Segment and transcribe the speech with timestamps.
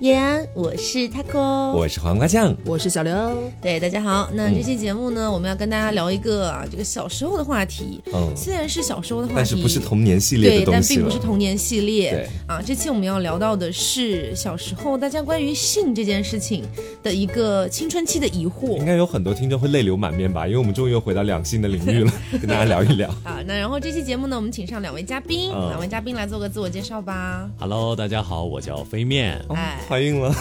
[0.00, 3.12] 叶安，我是 taco，我是黄瓜酱，我是小刘。
[3.60, 4.30] 对，大家好。
[4.32, 8.00] 那这期节目呢，我们要跟大家聊一个啊，这个小时候的话题。
[8.14, 12.12] 嗯，虽然是小时候的话题，但是不是童年系列的东西对，但并不是童年系列。
[12.12, 16.64] 对啊，这期我们要聊到的是小时候大家关于性这件事情
[17.02, 18.78] 的一个青春期的疑惑。
[18.78, 20.46] 应该有很多听众会泪流满面吧？
[20.46, 23.06] 因为我们终于又回到两性的领域了， 跟大家聊一聊。
[23.22, 27.46] 啊，那然后这期节目呢，我们请上两位嘉宾，两位嘉宾来做个自我介绍吧。
[27.58, 29.38] Hello，大家好，我叫飞面。
[29.50, 29.78] 哎。
[29.90, 30.32] 怀孕了，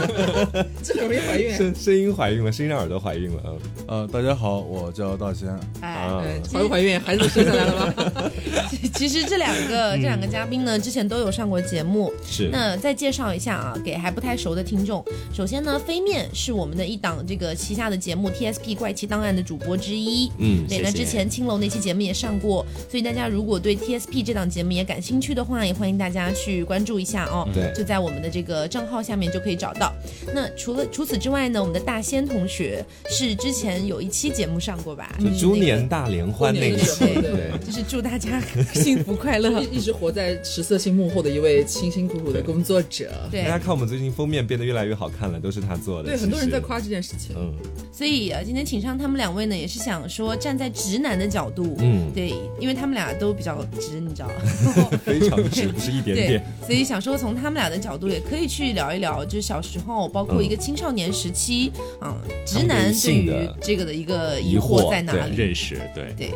[0.82, 1.54] 这么容易怀孕？
[1.54, 3.42] 声声音怀孕了，声音让耳朵怀孕了。
[3.42, 3.52] 啊，
[3.86, 5.46] 呃，大家好，我叫大仙。
[5.82, 6.98] 哎，怀不怀孕？
[6.98, 8.30] 孩子生下来了吗？
[8.96, 12.10] 其实这两个这两个嘉宾呢，之前都有上过节目。
[12.26, 12.48] 是。
[12.50, 15.04] 那再介绍一下啊，给还不太熟的听众。
[15.34, 20.32] 首先呢，飞面是我们的一档这个旗下的节目《TSP 怪奇档案》的主播之一。
[20.38, 20.80] 嗯，对。
[20.80, 27.46] 那之前青楼那期节目也上过，所以大家如果对 TSP 这档节目也感兴趣的话，也欢迎大家去关注一下哦。
[27.52, 27.70] 对。
[27.76, 28.66] 就在我们的这个。
[28.77, 29.92] 账号下面就可以找到。
[30.34, 35.14] 那除了除此之外呢，我们的大仙同学是之前有一期节目上过吧？
[35.18, 38.40] 就猪年大联欢那个时候，对，就是祝大家
[38.74, 39.60] 幸福快乐。
[39.62, 43.10] 一直活在食色性幕后的一位辛辛苦苦的工作者。
[43.30, 46.10] 对，大家看我们最近封面变得越来越好看了，都是他做的。
[46.10, 47.34] 对，很多人在夸这件事情。
[47.36, 47.52] 嗯，
[47.92, 54.30] 所以啊，今天请上他们两位呢，也是想说站在直男的角度，嗯，对，因为他们俩都比较直，你知道
[55.04, 56.44] 非常直，不是一点点。
[56.66, 59.48] 所以想说从他们俩的角度，也可以去聊一聊，就是。
[59.48, 65.34] 小时候，包括一个青少年时期，啊，直男对于这个的一个疑惑在哪里？
[65.34, 66.34] 认识，对对。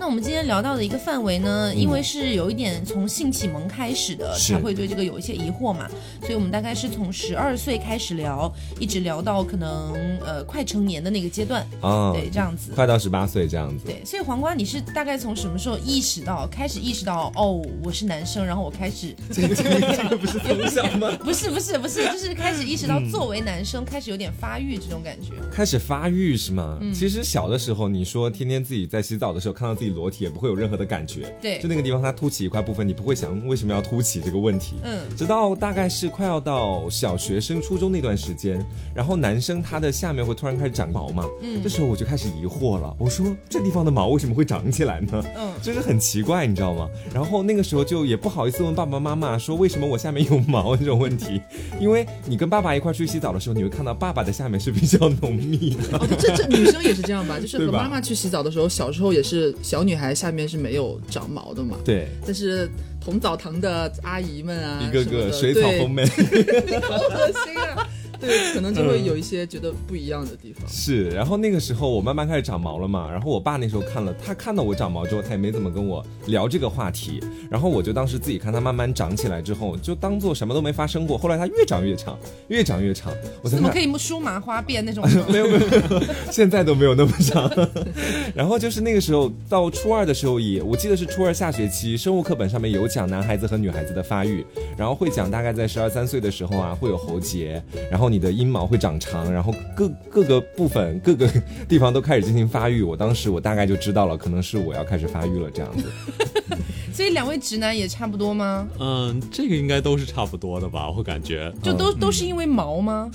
[0.00, 5.86] 那我们今天聊到的一个范围呢，因为是有一点从性启蒙开始的，才会对这个有一些疑惑嘛，
[6.22, 9.92] 所以我们大概是从十二岁开始聊，一直聊到可能
[10.24, 13.84] 呃快成年的那个阶段啊，对，这样子，快到十八岁这样子。
[13.84, 19.62] 对，所以黄瓜，你是大概从什么时候意识到，开始意识到哦，我是男生，然后我开始 这个这
[20.08, 21.10] 个不是从小吗？
[21.22, 26.78] 不是不是不是，就是开始意识到作为男生开始有点发育这种感觉，开始发育是吗？
[26.94, 38.64] 其实小的时候，你说天天自己在洗澡的时候看到自己裸体，也不会有任何的感觉，对，就那个地方它凸起一块部分，你不会想为什么要凸起这个问题，嗯，直到大概是快要到小学升初中那段时间，
[38.94, 45.24] 然后男生他的下面会突然开始长毛嘛，嗯，这时候我就开始疑惑了，我说这地方的毛为什么会长起来呢？
[45.36, 46.88] 嗯，就是很奇怪，你知道吗？
[47.14, 51.40] 然后那个时候就也不好意思问爸爸妈妈说为什么我下面有毛这种问题，
[51.80, 55.98] 因为你跟爸爸一块出去洗澡的时候，你会看到爸爸的下面是比较浓密的。
[55.98, 57.38] 哦，这这女生也是这样吧？
[57.38, 60.60] 就是和妈妈去洗澡的时候，小时候也是小女孩下面是。
[60.60, 61.78] 没有长毛的嘛？
[61.82, 62.68] 对，但是
[63.02, 67.88] 同澡堂的阿姨们啊，一个个 水草丰美，好恶心啊！
[68.20, 70.68] 对，可能就会有一些觉得不一样的地方。
[70.68, 77.20] 是，然后那个时候我慢慢开始长毛了嘛，然后我爸那时候看了，他看到我长毛之后，他也没怎么跟我聊这个话题。
[77.50, 81.16] 然后我就当时自己看他慢慢长起来之后，就当做什么都没发生过。
[81.16, 83.10] 后来他越长越长，越长越长，
[83.42, 85.02] 我怎么可以梳麻花辫那种？
[85.32, 87.50] 没有没有，现在都没有那么长。
[88.34, 94.44] 然后就是那个时候到初二的时候也，我记得是初二下学期，生物课本上面有讲男孩子和女孩子的发育，
[94.76, 98.09] 然后会讲大概在十二三岁的时候啊会有喉结，然后。
[98.10, 101.30] 你的阴毛会长长，然后各各个部分、各个
[101.68, 102.82] 地方都开始进行发育。
[102.82, 105.90] 我当时我大概就知道了，可能是我要开始发育了这样子。
[106.92, 108.68] 所以两位直男也差不多吗？
[108.78, 111.52] 嗯，这个应该都是差不多的吧，我感觉。
[111.62, 113.10] 就都都是因为毛吗？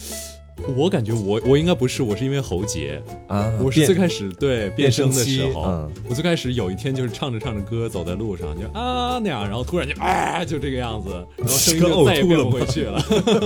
[0.76, 3.52] 我感觉我我应该不是，我是因为喉结啊。
[3.62, 13.02] 我是最开始对变声的时候，嗯，我最开始有一天就是唱着唱着歌走在路上就啊那样，然后突然就啊就这个样子，然后声音就再也变不回去了。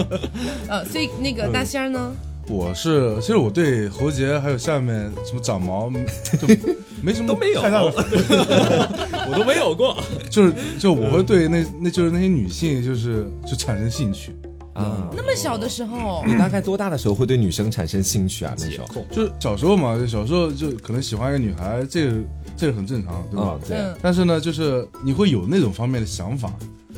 [0.69, 2.11] 呃，所以那个大仙儿呢？
[2.47, 6.47] 我是其实我对喉结还有下面什么长毛就
[7.01, 7.91] 没什么都没有太大的，
[9.29, 9.95] 我都没有过。
[10.31, 14.35] 就是就我会对那那就是那些女性就是就产生兴趣。
[14.73, 18.53] 啊，那么小的时候，你大概多大的时候会对女生产生兴趣啊？
[18.57, 22.17] 那时候就是小时候嘛，小时候就可能喜欢一个女孩，这个
[22.55, 23.59] 这个很正常，对吧？
[23.67, 23.77] 对。
[24.01, 26.53] 但是呢，就是你会有那种方面的想法，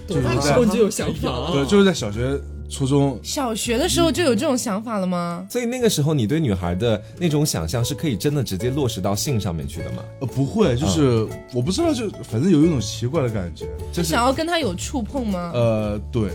[0.08, 5.46] 就是那时候就有想法，对，就是在小学、初中、小学的时候就有这种想法了吗？
[5.50, 10.04] 所以那个时候你对女孩的那种想象是可以真的直接落实到性上面去的吗？
[10.20, 15.52] 呃，不会，就是我不知道，就反正有一种奇怪的感觉，就是想要跟她有触碰吗？
[15.54, 16.30] 呃，对。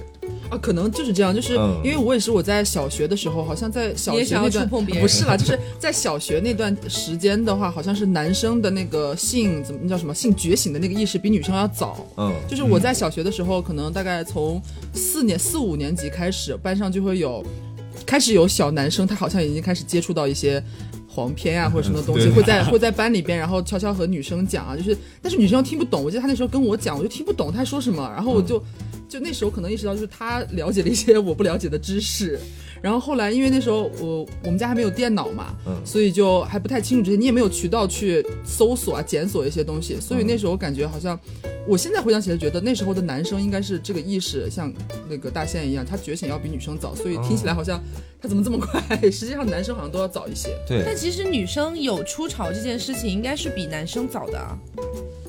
[0.48, 12.06] 啊，可能就是这样，就是因为我也是我在小学的时候，好像在小学那段触碰别人，不是啦，就是在小学那段时间的话，好像是男生的那个性怎么叫什么性觉醒的那个意识比女生要早。
[12.16, 14.62] 嗯，就是我在小学的时候，可能大概从
[14.94, 17.44] 四年四五年级开始，班上就会有
[18.06, 20.62] 开始有小男生，他好像已经开始接触到一些
[21.08, 28.62] 黄片啊或者什么东西，会在会在班里边，然后悄悄和女生讲啊，就是但是女生又听不懂，我记得他那时候跟我讲，我就听不懂他说什么，然后我就。
[29.08, 32.38] 就那时候可能意识到，就是他了解了一些我不了解的知识。
[32.82, 41.18] 然后后来，因为那时候我我们家还没有电脑嘛，嗯所以就还不太清楚这些，你也没有渠道去搜索啊、检索一些东西，所以那时候感觉好像，
[41.66, 44.72] 我现在回想起来，觉得那时候的男生应该是这个意识像
[45.08, 47.82] 那个大仙一样，他觉醒要比女生早，所以听起来好像
[48.20, 48.82] 他怎么这么快？
[49.10, 54.56] 实际上男生好像都要早一些，对但，其实女生有初潮这件事情，应该是比男生早的啊。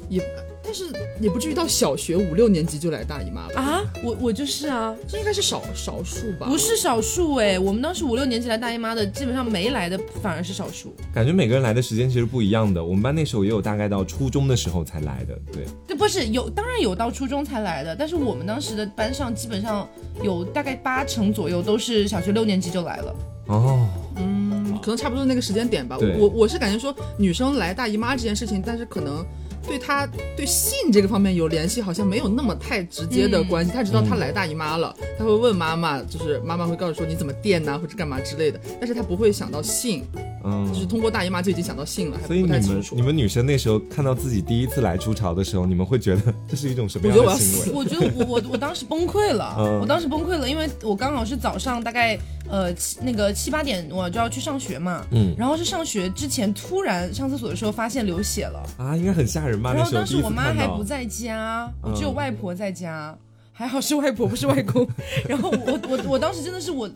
[0.10, 0.47] 也但
[0.78, 0.86] 是
[1.20, 3.62] 也不至于到小学五六年级就来大姨妈吧？
[3.62, 6.48] 啊，我我就是啊，这应该是少少数吧？
[6.48, 10.94] 不是少数哎，我们当时五六年级来大姨妈的，基本上没来的反而是少数。
[11.14, 12.84] 感觉每个人来的时间其实不一样的。
[12.84, 19.88] 我们班那时候也有大概到初中的时候才来的，对，这，不是有，当然有到初中才来的，但是我们当时的班上基本上
[20.22, 23.16] 有大概八成左右都是小学六年级就来了。
[23.48, 23.88] 哦，
[24.18, 25.98] 嗯，可能差不多那个时间点吧。
[26.20, 29.26] 我我是感觉说女生来大姨妈这件事情，但是可能
[29.68, 33.72] 对她对性这个方面有联系，好像没有那么太直接的关系。
[33.72, 40.06] 她知道她来大姨妈了，她会问妈妈，就是妈妈会告诉说你怎么垫呐、或者干嘛之类的，但是她不会想到性，
[40.44, 43.02] 嗯就是通过大姨妈就已经想到性了，还所以你们不太清楚你。
[43.02, 47.80] 们女生那时候看到自己第一次来初潮的时候，你们会觉得这是一种什么我样觉得我要死的行为？
[47.80, 52.18] 我觉得我我我当时崩溃了，嗯我当时崩溃了，因为我刚好是早上大概
[52.50, 55.36] 呃七那个七八点我就要去上学嘛，嗯。
[55.38, 59.74] 然后是上学之前突然上厕所的时候发现流血了，啊，应该很吓人吧？
[59.74, 63.18] 然后当时我妈还不，在家，我只有嗯外婆在家，
[63.58, 64.88] 还好是外婆不是外公，
[65.28, 66.90] 然后我我我当时真的是我。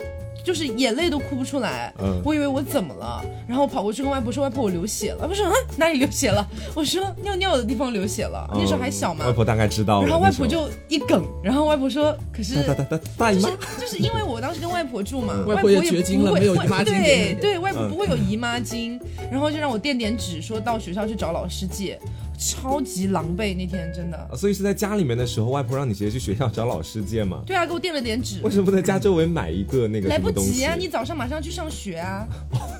[0.44, 2.20] 就是眼泪都哭不出来，嗯。
[2.26, 6.44] 我以为我怎么了，然后跑过去跟外婆说：“外婆，我流血了。”外婆说：“啊，哪里流血了？”
[6.74, 9.24] 我说：“尿尿的地方流血了。”那时候还小嘛。
[9.24, 10.02] 嗯外，婆大概知道。
[10.02, 15.46] 然后外婆就一梗，然后外婆说：“可是大大大大姨就是妈，就是因为我当时跟外婆住嘛，嗯。
[15.46, 16.32] 外外婆也也绝经了？
[16.32, 17.90] 不会没有姨妈巾对对，外婆嗯。
[17.92, 19.00] 不会有姨妈巾，
[19.30, 22.00] 然后就让我垫点纸，说到学校去找老师借，
[22.42, 24.18] 超级狼狈那天真的。
[24.18, 27.44] 啊所以是在家里面的时候，外婆让你直接去学校找老师借嘛？
[27.46, 30.32] 对啊，给我垫了点纸为，什么不在家周围买一个那个来不？
[30.32, 30.76] 及啊！
[30.76, 32.28] 你早上马上去上学啊。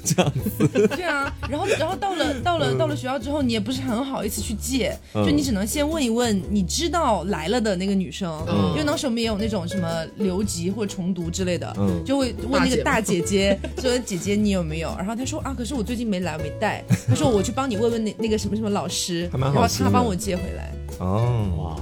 [0.04, 0.68] 这样子，
[0.98, 14.90] 对啊，然后然后到了到了到了学校之后，你也不是很好意思去借，嗯就你只能先问一问你知道来了的那个女生，嗯因为当时我们也有那种什么留级或者重读之类的，嗯就会问那个大姐姐 说姐姐你有没有？
[14.98, 16.84] 然后她说啊，可是我最近没来，我没带。
[17.08, 20.74] 她说我去帮你问问那那个什么什么老师，还蛮然后好心的她帮我接回来。
[21.00, 21.48] 哦。
[21.58, 21.76] 哇，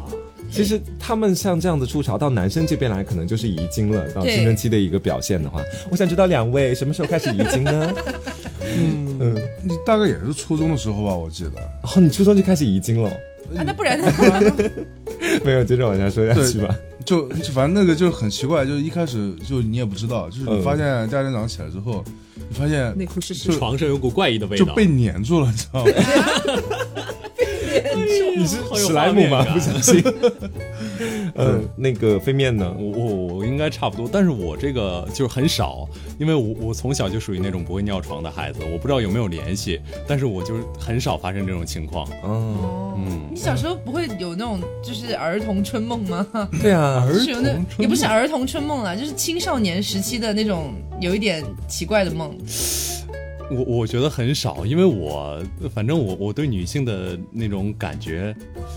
[0.52, 4.10] 其实他们像这样的出潮到男生这边来，可能就是遗精了。
[4.12, 5.62] 到青春期的一个表现的话，
[5.92, 7.94] 我想知道两位什么时候开始遗精呢？
[8.62, 11.52] 嗯，你大概也是初中的时候吧，我记得。
[11.84, 13.10] 哦，你初中就开始遗精了？
[13.56, 14.12] 啊，那不然呢？
[15.44, 16.76] 没有，接着往下说下去吧。
[17.06, 22.04] 就就反正那个就很奇怪，就是一开始就你也不知道，就是你嗯发现第二天早上起来之后，
[22.36, 25.92] 你发现内裤是床上有股怪异的味道，就被粘住了，你知道吗？
[28.36, 29.46] 你是有史莱姆吗？
[29.54, 30.04] 不相信。
[31.36, 32.74] 呃，那个飞面呢？
[32.78, 42.06] 我我我应该差不多，但是我这个就是很少，因为我我从小就属于那种不会尿床的孩子，我不知道有没有联系，但是我就是很少发生这种情况。
[42.24, 46.28] 哦，嗯，你小时候不会有那种就是儿童春梦吗？
[46.62, 52.36] 对啊，是有那也不是儿童春梦啦，就是青少年时期的那种有一点奇怪的梦。
[53.50, 55.42] 我我觉得很少，因为我
[55.74, 58.36] 反正我我对女性的那种感觉，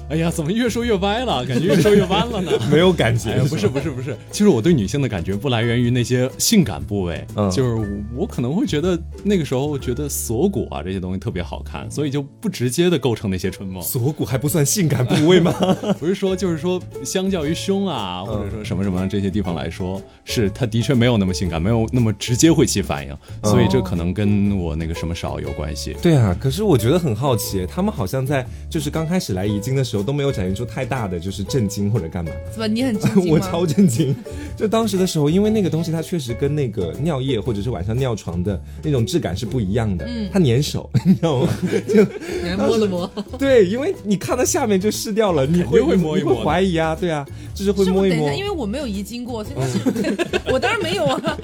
[0.08, 1.44] 哎呀，怎么越说越歪了？
[1.44, 2.52] 感觉越说越弯了呢。
[2.70, 13.82] 没有感觉哎，不是不是不是，其实我对女性的感觉不来源于那些性感部位，嗯就是我可能会觉得那个时候觉得锁骨啊这些东西特别好看，所以就不直接的构成那些春梦。
[13.82, 15.52] 锁骨还不算性感部位吗？
[16.00, 25.96] 不是说就是说，相较于胸啊或者说什么什么这些地方来说，是它的确没有那么性感，没有那么直接会起反应，所以这可能跟我那个什么少有关系。
[26.00, 32.30] 对啊，可是我觉得很好奇，他们好像在就是刚开始来遗精的时候都没有展现出太大的就是震惊或者干嘛。
[32.50, 33.28] 怎么你很震惊？
[33.32, 34.14] 我超震惊！
[34.56, 41.48] 就当时的时候，因为那个东西它确实跟那个尿液或者是晚上尿床的那种质感是不一样的，嗯它粘手，你知道吗？
[41.88, 42.02] 就
[42.42, 48.34] 你还摸了摸， 对，因为你看到下面就湿掉了，你会会摸一摸你会怀疑啊，对啊，就是会摸一摸等一下，。
[48.34, 50.16] 因为我没有遗精过，所以它是
[50.52, 51.38] 我当然没有啊。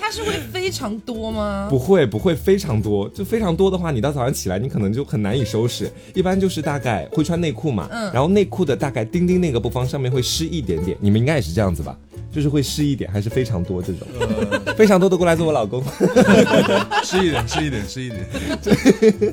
[0.00, 1.66] 它是会非常多吗？
[1.68, 5.90] 不会不会非常多，就非常多的话，你到早上起来你可能就很难以收拾。
[6.14, 11.98] 一般就是大概会穿内裤嘛，嗯然后内裤的大概丁丁那个部分上面会湿一点点，你们应该也是这样子吧？
[12.30, 14.06] 就是会湿一点，还是非常多这种，
[14.76, 15.82] 非常多的过来做我老公。
[17.02, 18.24] 湿一点，湿一点，湿一点。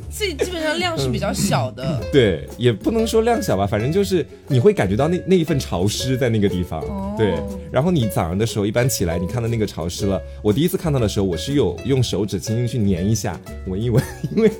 [0.09, 2.01] 所以基本上量是比较小的。
[2.11, 6.81] 对，也不能说量小吧，反正就是你会感觉到那那一份潮湿在那个地方。
[6.81, 7.33] 哦对，
[7.71, 14.03] 然后你早上的时候一般起来，你看到那个潮湿了，我第一次看到的时候，我是有用手指轻轻去粘一下，闻一闻，
[14.35, 14.51] 因为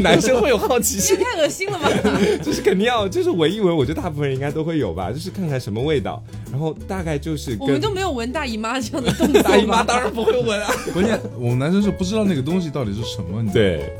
[0.00, 1.90] 男生会有好奇心这，太恶心了吧！
[2.42, 6.22] 就是肯定要就是闻一闻，我觉得大部分人应该都会有吧，就是看看什么味道。
[6.52, 9.40] 然后大概就是跟我们都没有闻大姨妈这样的动作。
[9.44, 10.70] 大姨妈当然不会闻啊。
[10.92, 13.92] 关键我们男生是不知道那个东西到底是什么，你知道吗对，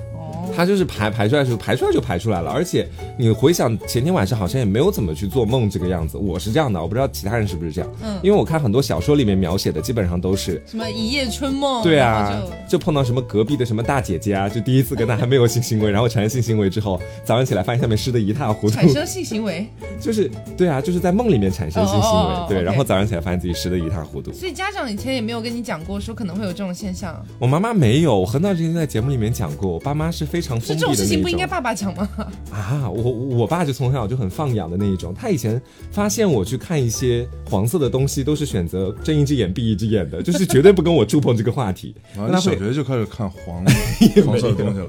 [0.57, 2.51] 它就是排排出来的时候，排出来就排出来了。
[2.51, 7.91] 而且你回想前天晚上好像也没有怎么去做梦这个样子，我是这样的，我不知道其他人是不是这样。
[8.03, 10.63] 嗯因为我看很多小说里面描写的基本上都是。
[10.67, 11.83] 什么一夜春梦？
[11.83, 19.67] 对啊就碰到什么隔壁的什么大姐姐啊，就第一次跟她还没有性行为，然后产生性行为之后，早上起来发现下面湿的一塌糊涂，产生性行为，
[20.01, 24.33] 就是对啊，就是在梦里面产生性行为，哦哦哦对然后早上起来发现自己湿的一塌糊涂。
[24.33, 27.15] 所以家长以前也没有跟你讲过说可能会有这种现象。
[27.39, 32.09] 我妈妈没有，我很早之前在节目里面讲过，我爸妈是非常是这种封闭的那事情不应该爸爸讲吗？
[32.51, 32.91] 啊。
[32.91, 35.63] 我我爸就从小就很放养的那一种，他以前
[35.93, 41.95] 发现我去看一些黄色的东西，都是选择睁一只眼闭一只眼的，就是绝对不跟我触碰这个话题。
[42.17, 43.65] 然后他会学就开始看黄
[44.27, 44.89] 黄色的东西了，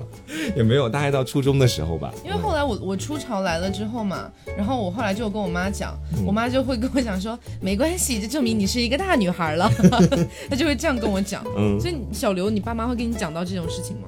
[0.56, 2.12] 也没有，大概到初中的时候吧。
[2.24, 9.70] 因为后来我 我初潮来了之后嘛，然后我后来就跟我妈讲，我妈就会跟我讲说，没关系，就证明你是一个大女孩了，
[10.50, 11.46] 她就会这样跟我讲。
[11.56, 14.08] 嗯所以小刘，你爸妈会跟你讲到这种事情吗？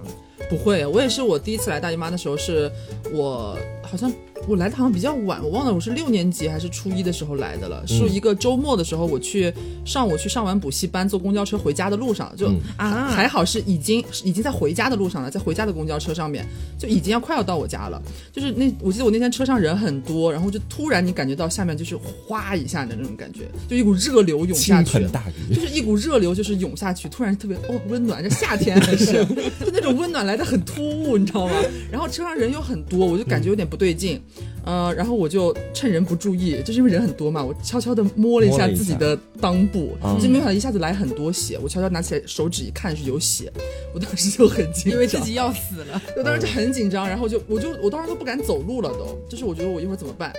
[0.49, 2.71] 不会，我也是，我第一次来大姨妈的时候，是
[3.11, 4.11] 我好像
[4.47, 7.85] 我来的好像比较晚，我忘了我是六年级还是初一的时候来的了。
[7.85, 9.53] 是一个周末的时候，我去
[9.85, 16.47] 上午去上完补习班，坐公交车回家的路上，就、啊还好是已经已经在回家的路上了，在回家的公交车上面，
[16.79, 18.01] 就已经要快要到我家了。
[18.31, 24.91] 就是那我记得我那天车上人很多，然后就突然你感觉到下面就是哗一下的那种感觉，就一股热流涌下去。
[24.91, 29.25] 倾盆大雨，就是一股热流，就是涌下去，突然特别哦温暖，这夏天还是
[29.59, 31.53] 就那种温暖来的很突兀，你知道吗？
[31.91, 34.21] 然后车上人又很多，我就感觉有点不对劲，
[34.65, 43.51] 呃，然后我就趁人不注意，就是因为人很多嘛，我悄悄的摸了一下自己的裆部，嗯就没想到一下子来很多血，我悄悄拿起来手指一看是有血，
[43.93, 46.01] 我当时就很紧张，因为自己要死了。
[46.17, 50.33] 我当时就很紧张，然后就我就我当时都不敢走路了都，就是我觉得我一会儿怎么办？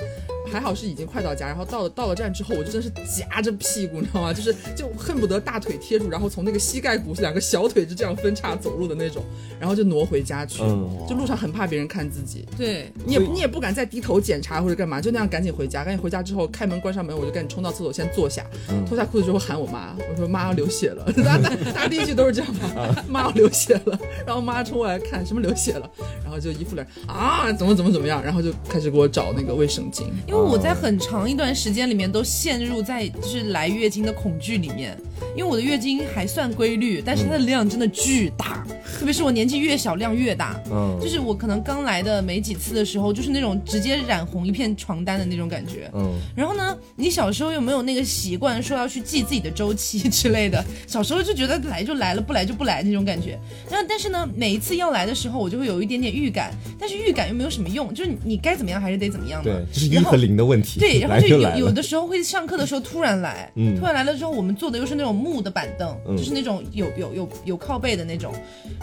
[0.50, 4.33] 还好是已经快到家，然后到了到了站之后，我就真是夹着屁股，你知道吗？
[4.35, 9.23] 就是就恨不得大腿贴住，然后从那个膝盖骨两个小腿就这样分叉走路的那种，
[9.61, 10.62] 然后就挪回家去。
[10.62, 15.85] 嗯就路上很怕别人看自己，对，你也你也不敢再低头检查或者干嘛，就那样赶紧回家。
[15.85, 18.45] 赶紧回家之后开门关上门，我就赶紧冲到厕所先坐下，
[18.87, 25.90] 脱下裤子之后喊我妈，我说妈要流血了， 大家大家第一句都是这样嘛，妈要流血了，然后妈冲过来看什么流血了，
[26.23, 30.02] 然后就一副脸啊怎么怎么怎么样，然后就开始给我找那个卫生巾。
[30.26, 34.97] 因为我在很长一段时间里面都陷入在就是来月经的恐惧里面，
[35.37, 38.67] 因为我的月经还算规律，但是它的量真的巨大，
[38.99, 40.61] 特别是我年纪越小量越大。
[40.71, 45.91] 嗯就是我可能刚来的没几次的时候，就是那种直接染红一片床单的那种感觉。
[45.95, 50.63] 嗯，然后呢，你小时候有没有那个习惯，说要去记自己的周期之类的？
[50.87, 53.39] 小时候就觉得来就来了，不来就不来那种感觉。
[53.71, 59.45] 然后，但是呢，每一次要来的时候，我就会有一点点预感，但是预感又没有什么用，就是你该怎么样还是得怎么样嘛。
[59.45, 60.81] 对，这是一和零的问题。
[60.81, 68.33] 对，然后就有就有的时候会上课的时候突然来，嗯突然来了之后，我们做的又是那种木的板凳，嗯就是那种有有有有靠背的那种。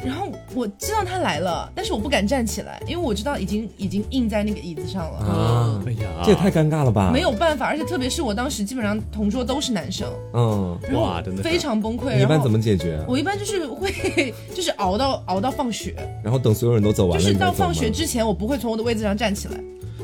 [0.04, 5.20] 然后我知道他来了，但是我不敢站起来，因为我知道已经已经印在那个椅子上了。
[5.20, 7.12] 啊，哎呀，这也太尴尬了吧？
[7.14, 12.16] 没有办法，而且特别是我当时基本上同桌都是男生，嗯，哇真的非常崩溃。
[12.16, 12.56] 你一般怎么？
[12.66, 13.00] 解决？
[13.08, 19.60] 我一般就是会就是熬到熬到放学，然后等所有人都走完了，就是到放学之前，我不会从我的位置上站起来。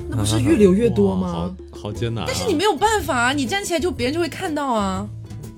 [0.08, 1.56] 那不是越留越多哇吗？
[1.72, 2.28] 好好艰难啊！
[2.28, 5.08] 但是你没有办法啊，你站起来就别人就会看到啊。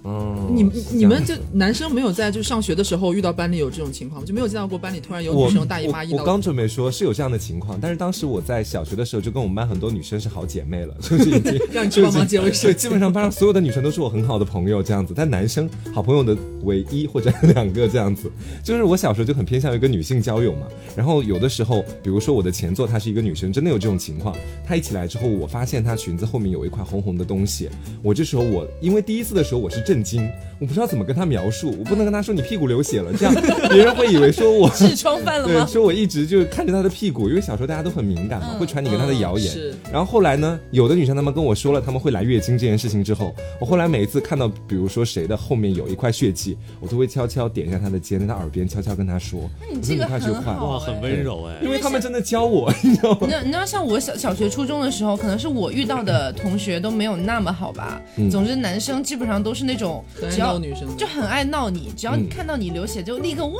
[0.05, 18.29] 嗯，你你们就男生没有在就上学的时候遇到班里有这种情况吗，就没有见到过班里突然有女生大姨妈一到我我刚准备说是有这样的情况，但是当时我在小学的时候就跟我们班很多女生是好姐妹了， 就是已经让你去帮忙接卫生对，基本上班上所有的女生都是我很好的朋友这样子，但男生好朋友的唯一或者两个这样子。
[18.63, 27.69] 就是我小时候就很偏向于跟女性交友嘛，然后有的时候，比如说我的前座她是一个女生，真的有这种情况，她一起来之后，我发现她裙子后面有一块红红的东西，
[28.01, 30.27] 我这时候我因为第一次的时候我是震惊，
[30.59, 33.35] 我不知道怎么跟他描述，我不能跟他说你屁股流血了，这样
[33.69, 35.67] 别人会以为说我痔疮犯了 对，吗？
[35.67, 39.53] 说我一直就是看着他的屁股，因为小时候大家都很敏感嘛，嗯会传你跟他的谣言。
[39.53, 51.69] 是然后后来呢，有的女生她们跟我说了她们会来月经这件事情之后，我后来每一次看到，比如说谁的后面有一块血迹，我都会悄悄点一下他的肩，在他耳边悄悄跟他说，那你这个我说你快去换，很好哇，很温柔哎因。
[51.69, 53.17] 为他们真的教我， 你知道吗？
[53.21, 58.01] 你知道，你知道，像我小小学、初中的时候，可能是我遇到的同学都没有那么好吧。
[58.15, 63.59] 嗯总之，男生基本上都是那种种只要女生就很爱闹你，只要你看到你流血就立刻哇，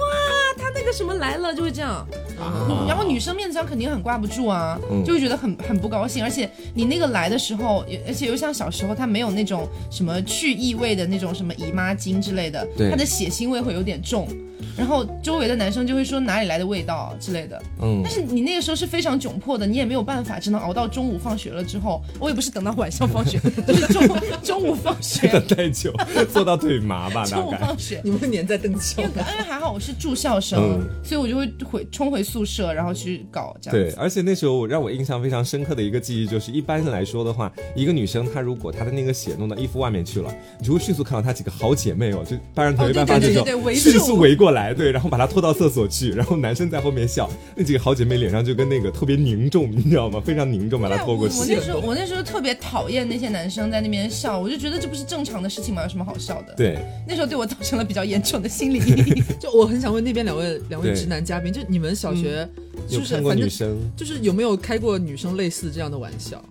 [0.58, 1.92] 他那个什么来了，就会这样。
[2.40, 6.24] 啊然后女生面子上肯定很挂不住啊，嗯就会觉得很很不高兴。
[6.24, 14.28] 而且你那个来的时候，而且又像小时候，他没有那种什么去异味的那种什么姨妈巾之类的，对他的血腥味会有点重。
[14.76, 22.02] 然后周围的男生就会说哪里来的味道之类的，嗯但，是你那个时候是非常窘迫的，你也没有办法，只能熬到中午放学了之后。
[22.20, 23.38] 我也不是等到晚上放学，
[23.68, 24.08] 就是中
[24.42, 25.94] 中午放学，等太久，
[26.32, 27.58] 做到腿麻吧， 大概。
[27.58, 28.02] 放学。
[28.04, 29.28] 你们会粘在凳子上因为吗？
[29.32, 33.98] 因为还好我是住校生，嗯所以我就会回冲回宿舍，然后去搞这样对，子。
[34.00, 50.22] 而且那时候我让我印象非常深刻的一个记忆就是，一般来说的话，一个女生她如果她的那个血弄到衣服外面去了，你就会迅速看到她几个好姐妹哦，就班上同学班发这种对对对对围住迅速围过来，对，然后把她拖到厕所去，然后男生在后面笑，那几个好姐妹脸上就跟那个特别凝重，你知道吗？
[50.24, 51.62] 非常凝重，把她拖过去我那。
[51.64, 55.82] 时候我那时候特别讨厌那些男生在那边笑，我就觉得这不是正常的事情吗？
[55.84, 56.54] 有什么好笑的？
[56.56, 59.24] 对，那时候对我造成了比较严重的心理阴影。
[59.40, 62.48] 就我很想问那边两位两位直男嘉宾，就你们小学
[62.90, 63.50] 有就是反正
[63.96, 66.44] 就是有没有开过女生类似这样的玩笑？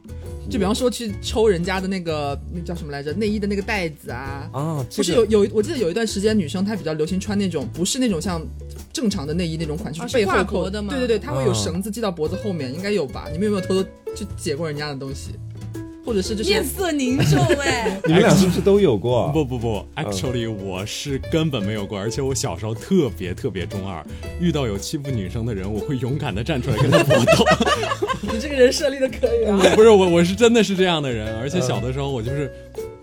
[0.51, 8.45] 就比方说去抽人家的那个那叫什么来着内衣的那个带子啊，啊，不这个是有有我记得有一段时间女生她比较流行穿那种不是那种像
[8.93, 13.29] 正常的内衣那种款式，背后扣脖的吗对对对，它会有啊绳子系到脖子后面，应该有吧？
[13.33, 15.31] 你们有没有偷偷去解过人家的东西？
[16.05, 19.29] 或者是就是面色凝重哎， 你们俩是不是都有过？
[19.35, 24.05] 不不不，actually 我是根本没有过，而且我小时候特别特别中二，
[24.41, 27.45] 遇到有欺负女生的人，我会勇敢的站出来跟他搏斗。
[28.23, 29.59] 你这个人设立的可以啊。
[29.75, 32.51] 不是我，我是真的是这样的人，而且小的时候我就是。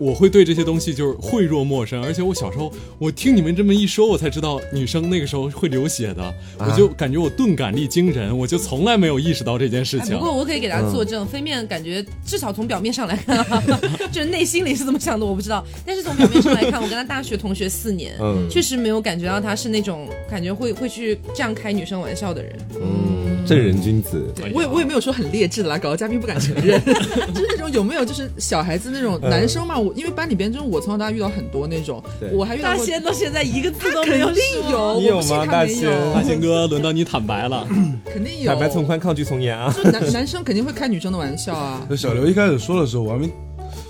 [0.00, 10.14] 我会对这些东西就是讳若陌生，而且我小时候我听你们这么一说，我才知道女生那个时候会流血的，我就感觉我钝感力惊人，我就从来没有意识到这件事情。
[10.14, 10.24] 哎不。
[10.24, 13.62] 过我可以给大家作证，飞面感觉至少从表面上来看啊，
[14.10, 18.48] 就是内心里是怎么想的我不知道，但是从表面上来看，我跟他大学同学四年，嗯。
[18.48, 22.58] 确实没有感觉到他是那种感觉会会去这样开女生玩笑的人。
[22.74, 24.32] 嗯，正人君子。
[24.54, 26.80] 我也我也没有说很劣质的啦，搞得嘉宾不敢承认。
[26.84, 37.66] 就是那种有没有就是小孩子那种男生嘛，我因为班里边就是我从小到大遇到很多那种，我还遇到过大仙到现在一个字都没有定有，你有吗大仙大，仙哥，轮到你坦白了。
[38.12, 38.46] 肯定有。
[38.46, 39.72] 坦白从宽，抗拒从严啊。
[39.76, 41.86] 就男 男生肯定会开女生的玩笑啊。
[41.96, 43.30] 小刘一开始说的时候，我还没，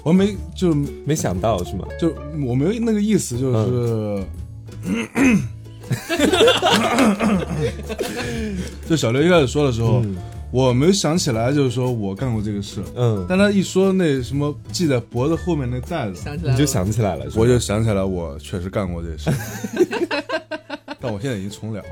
[0.04, 1.86] 我还没就没想到是吗？
[1.98, 2.12] 就
[2.46, 4.24] 我没有那个意思，就是，
[8.88, 10.02] 就小刘一开始说的时候，
[10.50, 12.80] 我没有想起来，就是说我干过这个事。
[12.94, 19.30] 嗯，但他一说那什么系在脖子后面那带子，想起来，你就想起来了，我就想起来我确实干过这事。
[21.02, 21.90] 但我现在已经从良了。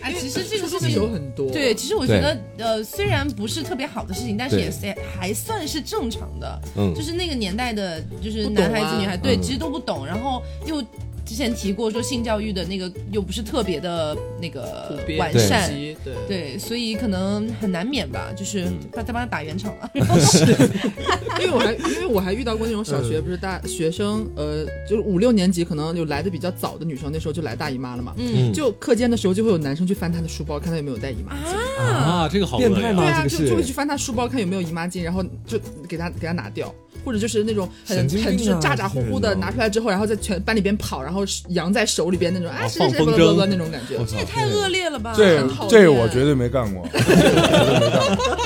[0.00, 1.50] 哎，其实这个事后面情有很多。
[1.50, 6.60] 对，其实我觉得，呃，虽然不是特别好的事情，但是对也是还算是正常的。
[6.76, 10.80] 嗯就是那个年代的，就是男孩子、女孩，对，嗯其实都不懂，然后又。
[11.24, 15.70] 之前提过说性教育的那个又不是特别的那个完善，
[16.04, 16.14] 对。
[16.28, 19.90] 对，所以可能很难免吧，就是他再帮他打圆场了。
[21.40, 28.14] 因为我还因为我还遇到过那种小学不是大学生，呃，就是五六年级可能就来的比较早的女生，那时候就来大姨妈了嘛。
[28.18, 28.52] 嗯。
[28.52, 31.34] 就课间的时候就会有男生去翻她的书包，看她有没有带姨妈。
[31.34, 31.82] 巾。
[31.82, 35.58] 啊，这个好变态吗对啊，这个就就会去翻她书包看有没有姨妈巾，然后就
[35.88, 36.72] 给她给她拿掉。
[37.04, 41.13] 或者就是那种很很就是咋咋呼呼的拿出来之后，然后在全班里边跑，然后
[41.48, 43.96] 扬在手里边那种啊，哦谁谁谁放风筝不不不那种感觉。
[44.06, 45.12] 这也太恶劣了吧！
[45.16, 48.38] 这很讨厌这我绝对没干过，绝对没干过。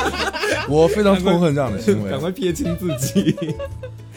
[0.68, 2.20] 我非常痛恨这样的行为赶。
[2.20, 3.34] 快撇清自己。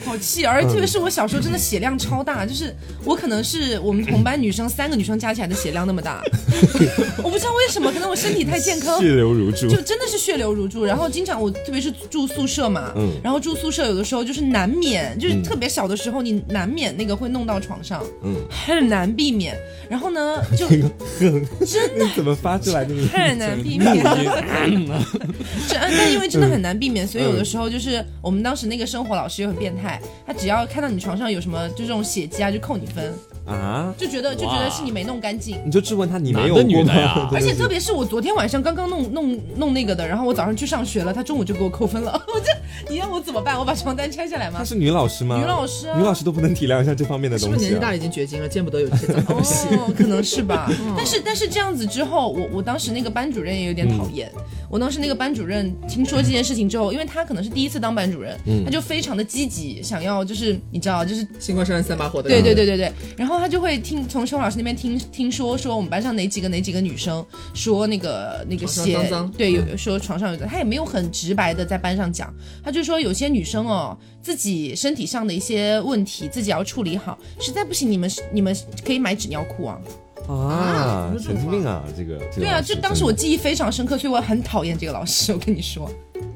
[0.04, 6.22] 好气，而特别是我小时候真的血量超大，就是我可能是我们同班女生三个女生加起来的血量那么大，
[7.22, 9.80] 我不知道为什么，可能我身体太健康，血流如注就。
[9.82, 10.84] 真的是血流如注。
[10.84, 19.56] 然后经常我特别是住宿舍嘛，嗯然后住宿舍有的时候就是难免，就是特别小的时候你难免那个会弄到床上，嗯很难避免。
[19.90, 22.94] 然后呢， 就真的怎么发出来的？
[22.94, 23.92] 你很难避免。
[25.68, 29.91] 这但因为真的很难避免，所以有的时候就是我们当时那个生活老师又很变态，
[30.26, 33.12] 他只要看到你床上有什么就这种血迹啊，就扣你分，
[33.46, 33.92] 啊？
[33.98, 35.58] 就觉得就觉得是你没弄干净。
[35.64, 42.12] 你就质问他，你没有吗的呀 而且特别是我昨天晚上刚刚弄弄弄那个的，然后我早上去上学了，他中午就给我扣分了。
[42.28, 42.52] 我这
[42.90, 43.58] 你让我怎么办？
[43.58, 44.64] 我把床单拆下来吗她？
[44.64, 45.36] 是女老师吗？
[45.38, 47.52] 女老师啊女老师都不能体谅一下这方面的东西、啊。
[47.52, 49.68] 是不是年纪大了已经绝经了，见不得有这些脏东西？
[49.76, 50.70] 哦，可能是吧。
[50.96, 54.30] 但是但是这样子之后，我我当时那个班主任也有点讨厌。
[54.70, 62.30] 我当时那个班主任听说这件事情之后，因为他可能是第一次当班主任，他就非常的积极，想要就是你知道就是新官上任三把火的。
[62.30, 62.90] 对对对对对。
[63.16, 69.30] 然后后他就会听从邱老师那边听听说说我们班上哪几个哪几个女生说那个那个床上写脏脏。
[69.32, 79.80] 对有说床上有的，他也没有很直白的在班上讲，他就说有些女生哦自己身体上的一些问题自己要处理好，实在不行你们你们可以买纸尿裤啊。
[80.28, 81.82] 啊神经病啊！
[81.96, 85.32] 这个这个对啊，就当时我记忆非常深刻，所以我很讨厌这个老师。
[85.32, 85.90] 我跟你说，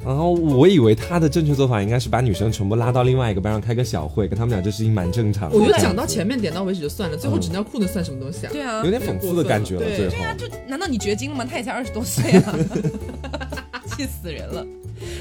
[0.04, 5.56] 然后我以为他的正确做法应该是把女生全部拉到另外一个班上开个小会，跟他们讲这事情蛮正常的。
[5.56, 8.50] 我觉得讲到前面点到为止就算了，最后纸尿裤能算什么东西啊？
[8.52, 11.46] 对啊有，点讽刺的感觉了，对对啊，就难道你绝经了吗？
[11.48, 12.54] 他也才二十多岁啊，
[13.96, 14.66] 气死人了。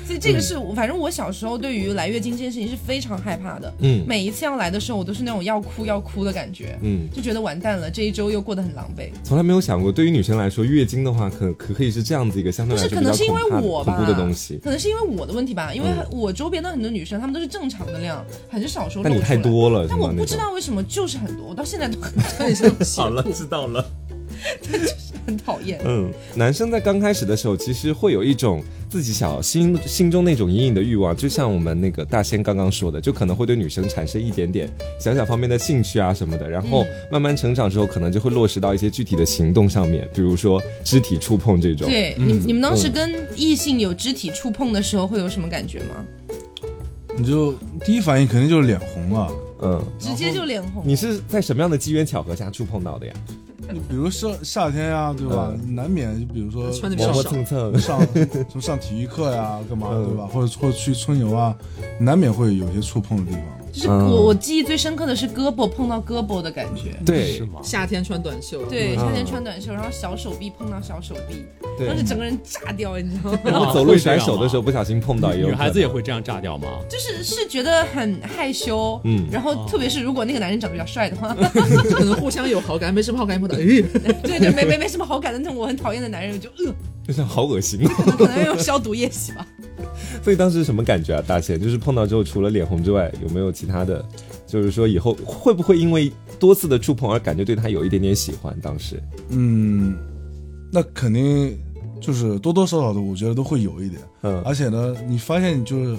[0.05, 3.73] 所以这个是我，反正我小时候对于来月经这件事情是非常害怕的。
[3.79, 9.09] 嗯每一次要来的时候，我都是那种要哭要哭的感觉，嗯，就觉得完蛋了，这一周又过得很狼狈。
[9.23, 14.59] 从来没有想过，对于女生来说，月经的话可可可以是这样子一个相对来说比较可能是因为我吧，恐怖的东西。
[14.63, 19.35] 可能是因为我的问题吧，因为嗯我周边的很多女生，她们都是正常的量，很少说露但你太。
[19.45, 23.85] 多了，但我不知道为什么就是很多，我到现在都很很像血好了，知道了。
[25.25, 25.79] 很讨厌。
[25.85, 34.69] 嗯，男生在刚开始的时候，其实会有一种自己小心心中那种隐隐的欲望，就像我们那个大仙刚刚说的，就可能会对女生产生一点点
[34.99, 41.89] 小小方面的兴趣啊什么的，然后嗯慢慢成长之后，可能就会落实到一些具体的行动上面，比如说肢体触碰这种。
[41.89, 46.05] 对，你你们当时嗯跟异性有肢体触碰的时候，会有什么感觉吗？
[47.17, 47.53] 你就
[47.85, 49.31] 第一反应肯定就是脸红了。
[49.61, 50.83] 嗯，直接就脸红。
[50.85, 53.13] 你是在什么样的机缘巧合下触碰到的呀？
[53.71, 55.51] 你比如夏夏天呀、对吧？
[55.67, 57.79] 难免就比如说磨磨穿的比较少蹭蹭。
[57.79, 60.27] 上 什么上体育课呀，干嘛嗯对吧？
[60.31, 61.55] 或者或者去春游啊，
[61.99, 63.43] 难免会有些触碰的地方。
[63.75, 66.97] 就是嗯我我记忆最深刻的是胳膊碰到胳膊的感觉。
[67.05, 67.59] 对是，吗？
[67.61, 71.45] 夏天穿短袖，对，嗯夏天穿短袖，然后小手臂碰到小手臂，
[71.77, 73.39] 对当时整个人炸掉，你知道吗？
[73.43, 76.67] 然后走路甩手的时候不小心碰到，女孩子也会这样炸掉吗？
[76.89, 83.83] 就是是觉得很害羞，嗯然后特别是如果那个男人长得比较帅的话， 可能互相有好感，没什么好感，碰到，咦，
[84.23, 86.73] 对对，没没没什么好感的那种我很讨厌的男人，我就呃，
[87.05, 87.83] 就 是好恶心。
[87.85, 89.45] 可能可能要用消毒液洗吧。
[90.23, 91.23] 所以当时什么感觉啊？
[91.27, 94.03] 大仙就是碰到之后，除了脸红之外，有没有其他的？
[94.47, 98.55] 就是说以后会不会因为多次的触碰而感觉对他有一点点喜欢？
[98.61, 99.95] 当时，嗯，
[100.71, 101.57] 那肯定
[101.99, 104.01] 就是多多少少的，我觉得都会有一点。
[104.21, 105.97] 嗯，而且呢，你发现就是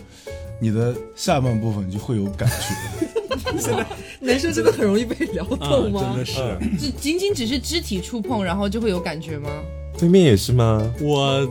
[0.61, 3.07] 你的下半部分就会有感觉。
[4.21, 6.01] 男生真的很容易被撩啊，动吗？
[6.15, 6.41] 真的是。
[6.79, 9.51] 只仅仅只是肢体触碰，然后就会有感觉吗？
[9.99, 10.83] 对面也是吗？
[11.01, 11.47] 我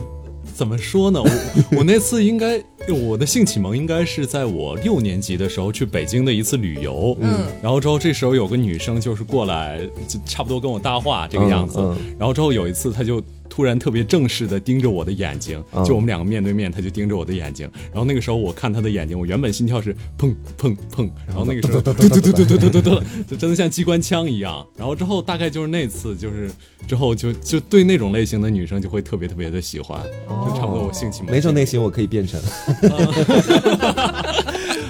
[0.56, 1.20] 怎么说呢？
[1.22, 1.30] 我
[1.78, 13.22] 我那次应该我的性启蒙应该是在我六年级的时候去北京的一次旅游，嗯，然后之后这时候有个女生就是过来，就差不多跟我搭话这个样子，嗯然后之后有一次她就。
[13.56, 17.66] 突然特别正式的盯着我的眼睛，嗯就我们两个面对面，他就盯着我的眼睛。
[17.84, 24.66] 然后那个时候我看他的眼睛，我原本心跳是砰砰砰，然后那个时候嘟嘟嘟嘟嘟嘟嘟嘟，就真的像机关枪一样。
[24.76, 26.50] 然后之后大概就是那次，就是
[26.86, 31.32] 之后就就对那种类型的女生就会特别特别的喜欢，就差不多我性启蒙。
[31.32, 32.38] 哪种类型我可以变成？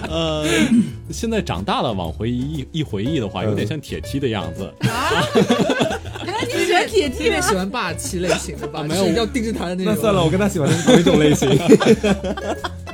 [0.08, 0.44] 呃，
[1.12, 4.68] 现在长大了，往回一一回忆的话，有点像铁梯的样子。
[4.80, 5.95] 原来你喜欢
[6.96, 7.24] 铁梯？
[7.24, 8.80] 特别喜欢霸气类型的吧？
[8.80, 9.94] 啊没有要定制他的那种。
[9.94, 11.48] 那算了，我跟他喜欢的是同一种类型。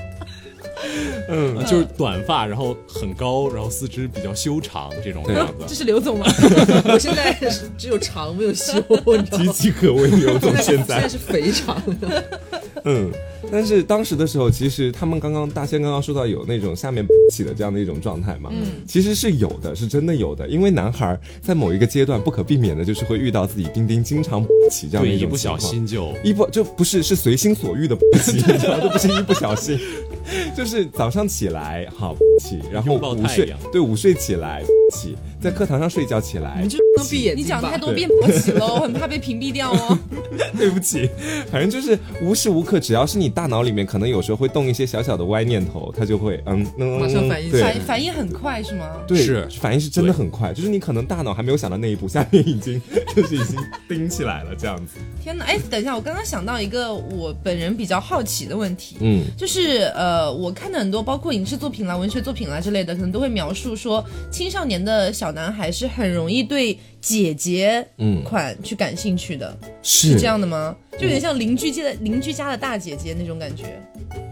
[1.32, 5.74] 嗯，呃就是短发，然后很高，然后四肢比较修长这种样子这。
[5.74, 6.26] 是刘总吗？
[6.92, 7.36] 我现在
[7.76, 9.52] 只有长没有修，你知道岌吗？
[9.52, 11.08] 岌可危，刘总现现在在。
[11.08, 12.24] 是肥长的，
[12.84, 13.10] 嗯，
[13.50, 25.72] 但是当时的时候，其实他们刚刚大仙刚刚说到有那种下面起的这样的一种状态嘛，嗯，其实是有的，是真的有的，因为男孩在某一个阶段不可避免的就是会遇到自己丁丁经常起这样的对，一一不小种情况。
[25.72, 28.78] 心就一不就不是是随心所欲的起，你知道？
[28.80, 29.78] 这不是一不小心，
[30.56, 37.78] 就是早上起来好起，然后午睡对午睡起来起，在课堂上睡觉起来能闭眼睛你讲太？
[37.78, 39.98] 多对变勃起了，我很怕被屏蔽掉哦。
[40.56, 41.08] 对不起，
[41.50, 48.86] 反正就是无时无刻，只要是你大脑里面可能有时候会动一些小小的歪念头，它就会嗯嗯，马上反应对反反应很快是吗？
[49.06, 52.80] 对，是反应是真的很快，就是你可能大脑还没有想到那一步，下面已经
[53.16, 54.98] 就是已经盯起来了这样子。
[55.22, 55.44] 天哪！
[55.44, 70.74] 哎，等一下，我刚刚想到一个我本人比较好奇的问题，嗯就是呃，我看的很多包括影视作品啦、文学作品啦之类的，可能都会描述说，青少年的小男孩是很容易对姐姐嗯，款去感兴趣的，是是这样的吗？
[70.92, 73.64] 就有点像邻居家的邻居家的大姐姐那种感觉，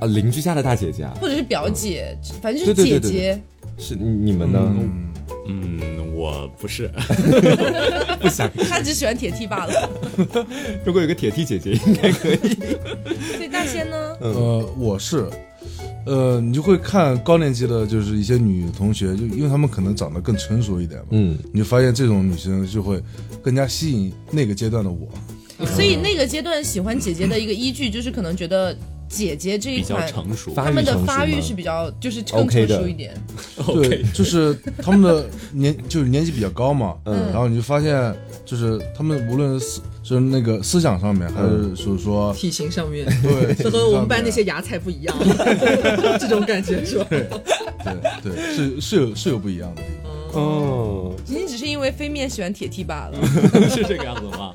[0.00, 3.40] 啊，邻居家的大姐姐啊，或者是表姐，反正就是姐对对对对姐。
[3.78, 4.60] 是你们呢？
[4.62, 5.10] 嗯，
[5.46, 6.90] 嗯，我不是，
[8.20, 9.90] 不想，他只喜欢铁梯罢了。
[10.84, 12.36] 如果有个铁梯姐姐应该可以。
[13.36, 14.16] 所以大仙呢？
[14.20, 15.30] 嗯呃，我是，
[16.06, 23.02] 呃，你就会看高年级的，就是一些女同学，就因为她们可能长得更成熟一点嘛，嗯，你就发现这种女生就会
[23.42, 25.08] 更加吸引那个阶段的我。
[25.66, 28.74] 所以那个阶段喜欢姐姐的一个依据就是可能觉得
[29.10, 30.08] 姐姐这一比较款。
[30.08, 30.54] 成熟。
[30.54, 33.12] 发他们的发育是比较就是更成熟一点，
[33.74, 38.14] 对，就是他们的年 就是年纪比较高嘛，嗯然后你就发现
[38.46, 45.16] 就是他们无论是思就是那个思想上面，还是就是说体型上面对， 这和我们班那些体芽菜不一样，
[46.18, 47.06] 这种感觉是吧？
[47.10, 47.26] 对
[48.22, 50.09] 对是是有是有不一样的地方。
[50.32, 53.18] 哦，仅仅只是因为飞面喜欢铁 T 罢了。
[53.70, 54.54] 是这个样子吗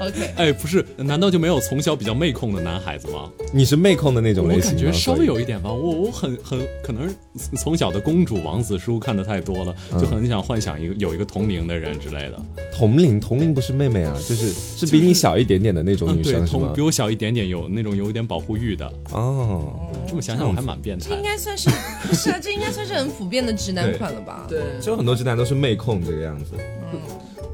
[0.00, 3.30] ？OK，哎，不是，难道就没有从小比较妹控的男孩子吗？
[3.52, 4.76] 你是妹控的那种类型吗？
[4.76, 7.14] 感觉稍微有一点吧，我我很很可能是
[7.56, 12.40] 从小的公主王子书看的太多了，就很想幻想一个有一个同龄的人之类的。
[12.76, 16.80] 同龄，同龄不是妹妹啊，就是是比你小一点点的那种女生是吗同比？
[16.80, 18.90] 我小一点点，有那种有一点保护欲的。
[19.12, 19.72] 哦，
[20.06, 21.22] 这么想想，我还蛮变态这应。
[21.22, 21.68] 该算是
[22.08, 22.38] 不是啊？
[22.40, 24.46] 这应该算是很普遍的直男款了吧？
[24.48, 26.52] 对，就很多直男都是妹控这个样子，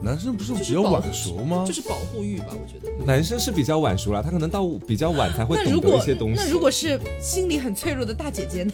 [0.02, 1.64] 男生不是就是保比较晚熟吗？
[1.66, 2.92] 就是保护欲吧，我觉得。
[3.04, 6.36] 男生是比较晚熟了，他可能到比较晚才会懂得那如果一些东西。
[6.36, 8.72] 那如果是心里很脆弱的大姐姐呢？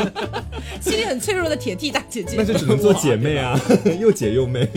[0.80, 3.58] 心里很脆弱的铁 T 大姐姐那就只能做姐妹啊，
[4.00, 4.68] 又姐又妹。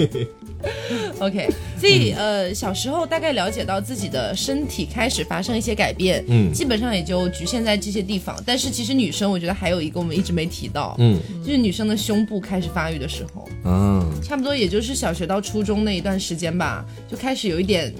[1.20, 1.50] OK，
[1.80, 8.36] 所以、呃，小时候大概了解到自己的身体开始发生一些改变，嗯基本上也就局限在这些地方。
[8.46, 17.94] 但是其实女生，我觉得还有一个我们一直没提到，嗯就是女生的胸部开始发育的时候，嗯，差不多也就是小学到初中那一段时间吧，就开始有一点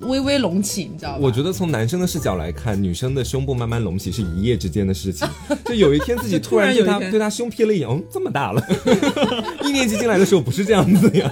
[0.00, 1.18] 微微隆起，你知道吧？
[1.20, 5.28] 我觉得从男生的视角来看，女生的胸部慢慢隆起是一夜之间的事情。
[5.66, 8.66] 就有一天自己突然对他对他胸瞥了一眼，嗯，这么大了。
[9.64, 11.30] 一年级进来的时候不是这样子呀。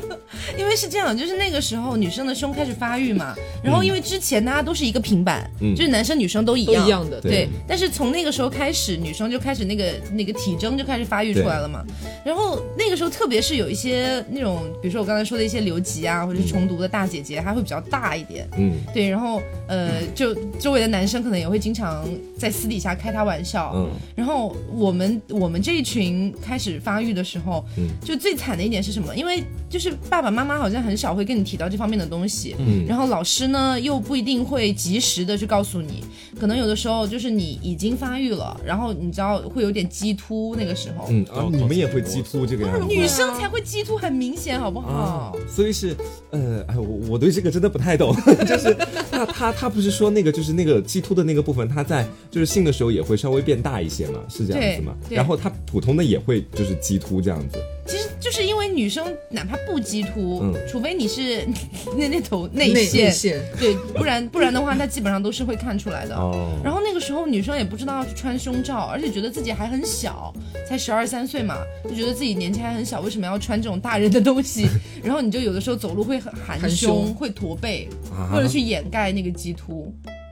[0.57, 7.31] 因为是这样，就是那个时候女生的胸开始发育嘛，然后因为之前大家都是一个平板，嗯就是男生女生都一样都一样的对。
[7.31, 11.85] 对但是从那个时候开始，女生就开始那个那个体征就开始发育出来了嘛。
[12.25, 18.49] 然后那个时候，特别是有一些那种，比如说我刚才说的一些留级啊，或者是重读的大姐姐，她会比较大一点。
[18.57, 22.07] 嗯，对，然后呃，就周围的男生可能也会经常
[22.39, 23.73] 在私底下开她玩笑。
[23.75, 29.15] 嗯然后我们我们这一群开始发育的时候，嗯就最惨的一点是什么？
[29.15, 32.85] 因为就是爸爸妈妈好像很少会跟你提到这方面的东西，嗯。
[32.87, 36.05] 然后老师呢又不一定会及时的去告诉你，
[36.39, 42.87] 可能有的时候就是你已经发育了，然后你知道会有点激突，那个时候，嗯啊，你们也会激突这个样子。
[42.87, 44.89] 女生才会激突，很明显，好不好？
[44.89, 45.97] 啊，所以是，
[46.31, 48.15] 呃，哎，我我对这个真的不太懂，
[48.47, 48.77] 就是
[49.11, 54.95] 那他他不是说那个就是那个激突的那个部分，他在就是性的时候也会稍微变大一些嘛，是这样子吗？
[55.11, 61.47] 然后他普通的也会就是激突这样子，其实就是因为女生哪怕不激突，嗯除非你是
[61.97, 66.15] 那那头内内线，对，不然不然的话，她基本上都是会看出来的。
[66.15, 70.33] 哦然后那个时候女生也不知道要去穿胸罩，而且觉得自己还很小，
[70.69, 71.57] 才十二三岁嘛，
[71.89, 74.67] 就觉得自己年纪还很小，为什么要穿这种大人的东西？
[75.03, 79.91] 然后你就有的时候走路会很含含胸，胸会驼背，啊为了去掩盖那个激突。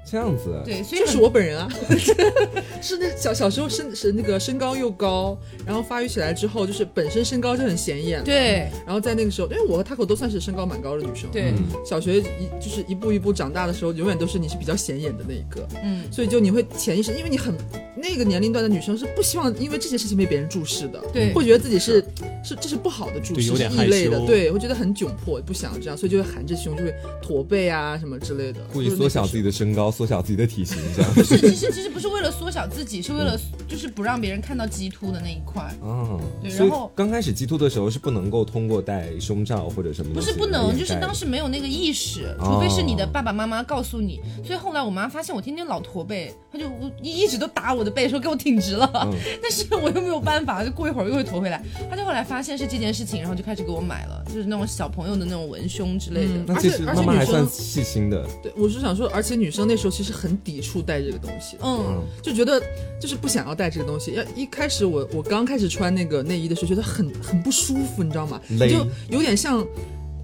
[0.08, 1.68] 这样子，对，所以就是我本人啊，
[2.80, 8.68] 是那小小时候身是那个身高又高，然后发育起来之后，就是本身身高就很显眼，，对。
[8.86, 11.52] 然后在那个时候，因为我和 Taco 都算是身高蛮高的女生，对，
[11.84, 17.52] 小学一就是一步一步长大的时候，永远都是你是比较显眼的那一个，嗯，所以就你会潜意识，因为你很
[18.08, 21.32] 那个年龄段的女生是不希望因为这些事情被别人注视的，对。
[21.32, 22.04] 会觉得自己是
[22.44, 33.38] 是这是不好的注视，是对有点异类的，对，会觉得很窘迫，不想这样，所以就会含着胸，就会驼背啊什么之类的，故意缩小自己的身高，缩小自己的体型，这样不是，其实其实不是为了缩小自己，是为了
[33.68, 35.62] 就是不让别人看到鸡突的那一块。
[35.82, 36.20] 嗯。
[36.42, 42.54] 对然后刚开始鸡突的时候是不能够通过戴胸罩或者什么不是不能，就是当时没有那个意识，哦。
[42.54, 44.20] 除非是你的爸爸妈妈告诉你。
[44.44, 46.66] 所以后来我妈发现我天天老驼背，她就
[47.02, 48.88] 一一直都打我的背，说给我挺直了。
[49.06, 51.62] 嗯 但是我又没有办法，就过一会儿又会驼回来。
[51.90, 56.34] 他就后来发现是这件事情，然后就开始给我买了，就是那种小朋友的那种文胸之类的。
[56.34, 62.60] 嗯那其实而且妈妈还而且女生算细心的，对，我是想说，而且女生那时候其实很抵触戴这个东西，嗯，就觉得
[63.00, 64.12] 就是不想要戴这个东西。
[64.12, 68.40] 要一开始我我刚开始穿那个内衣的时候，觉得很很不舒服，你知道吗？
[68.58, 69.66] 就有点像。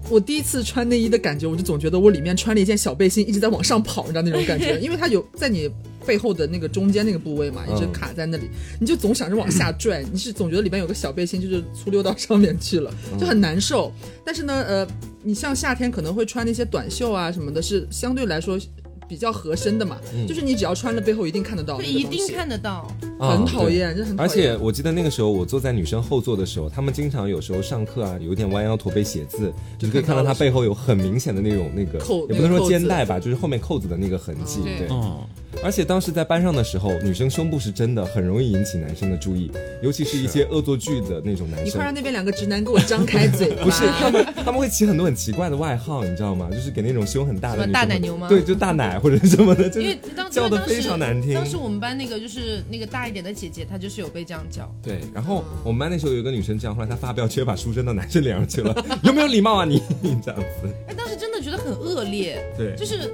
[0.09, 5.69] 我第一次穿内衣的感觉，我就总觉得我里面穿了一件小背心，一直在往上跑，你知道那种感觉， 因为它有在你
[6.05, 13.91] 背后的那个中间那个部位嘛，一直嗯卡在那里，你就总想着往下拽，你是总觉得里边有个小背心，就是粗溜到上面去了，就很难受。
[14.25, 14.87] 但是呢，呃，
[15.23, 18.59] 你像夏天可能会穿那些短袖啊什么的，是相对来说
[19.07, 22.89] 比较合身的嘛，就是你只要穿了背后一定看得到会一定看得到。
[23.19, 23.69] 啊很讨。
[23.69, 24.27] 厌，这很讨而。
[24.27, 34.61] 且我记得那个时候，我坐在女生后座的时候，她们经常有时候上课啊，有点弯腰驼背写字，你可以看到她背后有很明显的那种那个，扣也不能说肩带吧，就是后面扣子的那个痕迹。
[34.63, 35.21] 对对，嗯，
[35.63, 41.83] 而且当时在班上的时候，女生胸部是真的很容易引起男生的注意，尤其是一些恶作剧的那种男生你快。
[41.83, 43.51] 让那边两个直男给我张开嘴！
[43.63, 46.49] 不是他们，他们会起很多很奇怪的外号，你知道吗？
[46.51, 51.33] 就是给那种胸很大的大奶牛吗对，就大奶或者什么的，就因为是 当叫的非常难听。
[51.33, 54.69] 当时我们班那个就是那个大一点的姐姐，她就是有被这样叫。
[54.81, 59.81] 对，然后我们班那时候有一个女生这样，后来她发飙，直接把书扔到男生脸上去了， 有没有礼貌啊你？
[60.23, 63.13] 这样子，哎，当时真的觉得很恶劣，对就是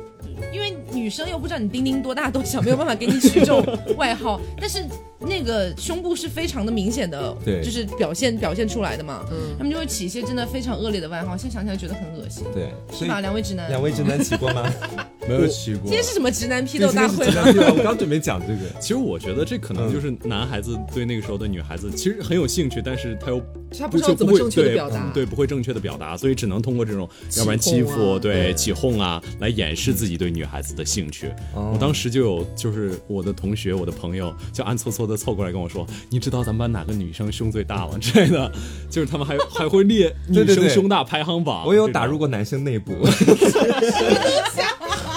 [0.53, 3.63] 因为女生又不知道你丁丁多大多小，没有办法给你取这种
[3.97, 4.83] 外号，但是
[5.19, 7.63] 那个胸部是非常的明显的，对。
[7.63, 9.37] 就是表现表现出来的嘛，嗯。
[9.57, 13.21] 他们就会起一些真的非常恶劣的外号，现在想起来觉得很恶心，对，是吧？
[13.21, 14.71] 两位直男，两位直男起过吗？
[15.27, 15.83] 没有起过。
[15.83, 15.91] 今。
[15.91, 18.79] 天是什么直男批斗大会我刚 准备讲这个。
[18.79, 23.41] 其实我觉得这可能就是男孩子对那个时候的女孩子其实很有兴趣，但是他又
[23.77, 25.11] 他不知道怎么正确的表达。
[25.13, 28.53] 对，不会正确的表达，所以只能通过这种，要不然欺负，对。
[28.53, 31.27] 起哄啊，来掩饰自己对女孩子的兴趣。
[31.53, 38.51] 哦我当时就有，就是我的同学、我的朋友，就暗搓搓的凑过来跟我说：“你知道咱们班哪个女生胸最大吗？”之类的，
[38.89, 41.65] 就是他们还还会列 女生胸大排行榜。
[41.65, 42.93] 我有打入过男生内部，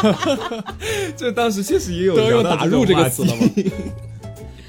[1.16, 3.42] 就当时确实也有都有打入这个词了吗？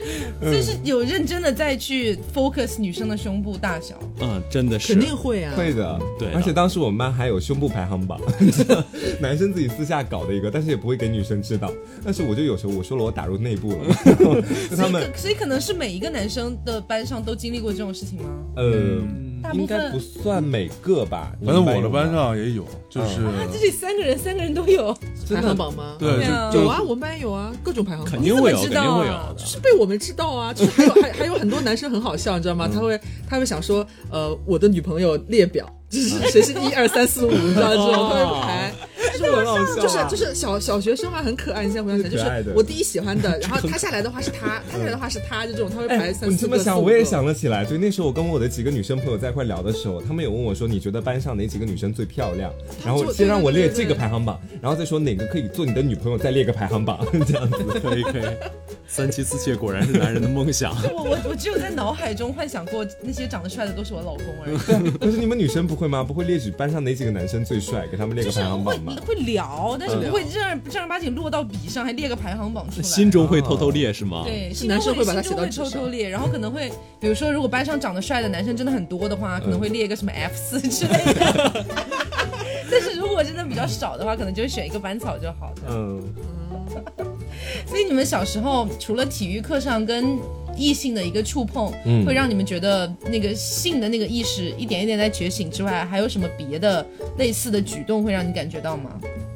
[0.42, 5.54] 就是有认真的在去 focus 女生的胸部大小，嗯，真的是肯定会啊。
[5.56, 8.20] 会的，对的而且当时我们班还有胸部排行榜，
[9.20, 11.72] 男生自己私下搞的一个，但是也不会给女生知道。
[12.04, 13.86] 但是我就有时候我说了我打入内部了，
[14.20, 14.42] 就
[14.76, 18.26] 他所以们可所以可能是每一个男生的班上都经历过这种事情吗？
[18.56, 21.32] 呃，大部分应该不算每个吧。
[21.46, 24.96] 反正我的班上也有，就是啊，这里三个人，三个人都有，
[25.30, 25.96] 排行榜吗？
[26.00, 26.10] 对，
[26.54, 28.12] 有啊，我们班有啊，各种排行榜。
[28.14, 29.46] 肯定会有，肯你怎么知道啊定会有的就。
[29.46, 32.70] 是被我们知道啊，就是还有还还有很多男生很好笑，你知道吗？
[32.74, 38.74] 他会他会想说，呃，我的女朋友列表，就是谁是一二三四五，你知道这种，他会排。
[39.18, 41.64] 就是很好笑啊就是就是小小学生嘛，很可爱。
[41.66, 46.32] 你现在回想起来，就是我第一喜欢的， 然后他下来的话是他，他下来的话是他，就这种他会排哎，三四个。
[46.32, 47.64] 你这么想，我也想了起来。
[47.66, 52.52] 就那时候，我跟我的几个女生朋友在一块聊的时候，他们有问我说：“你觉得班上哪几个女生最漂亮？”
[52.86, 57.58] 然后先让我列这个排行榜，然后再说哪个可以做你的女朋友，再列个排行榜， 这样子。
[57.82, 58.24] 可以可以，
[58.88, 60.74] 三妻四妾果然是男人的梦想。
[60.94, 66.04] 我我我只有在脑海中幻想过那些长得帅的都是我老公而已，可是你们女生不会吗？
[66.04, 68.96] 不会列举班上哪几个男生最帅，给他们列个排行榜吗？
[69.04, 72.84] 会聊，但是嗯不会正儿正儿八经落到笔上，还列个排行榜出来。
[72.84, 74.24] 心中会偷偷列是吗？
[74.26, 81.66] 对，是心中男生会把它心中会写到纸上偷偷列，然后可能会，比如说，如果班上长得帅的男生真的很多的话，可能会列一个什么 F 四 之类的。
[82.72, 85.56] 但是如果真的比较少的话，可能就选一个班草就好了。
[85.70, 86.02] 嗯，
[87.68, 90.18] 所以你们小时候除了体育课上跟
[90.56, 96.86] 异性的一个触碰，嗯会让你们觉得那个性的那个意识一点一点在觉醒之外，还有什么别的
[97.18, 98.92] 类似的举动会让你感觉到吗？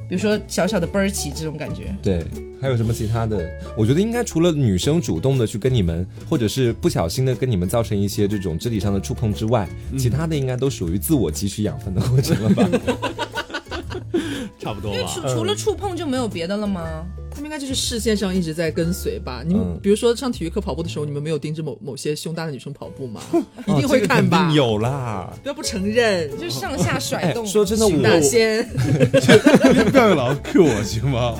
[0.09, 1.95] 比如说小小的啵儿起这种感觉。
[2.01, 2.23] 对。
[2.59, 3.47] 还有什么其他的？
[3.77, 12.67] 我觉得应该除了女生主动的去跟你们，或者是不小心的跟你们造成一些这种肢体上的触碰之外，其他的应该都属于自我汲取养分的过程了吧？
[14.59, 14.97] 差不多吧。
[14.97, 17.05] 因为除除了触碰就没有别的了吗？
[17.37, 19.43] 他们应该就是视线上一直在跟随吧？
[19.45, 23.21] 你们、嗯比如说上体育课跑步的时候，你们没有盯着某某些胸大的女生跑步吗？
[23.67, 24.51] 一 一定会看吧？
[24.55, 25.31] 有啦。
[25.43, 26.31] 不要不承认。
[26.31, 28.67] 就是上下甩哎动。，说真的，我大仙，
[29.91, 31.35] 不要老 Q 我行吗？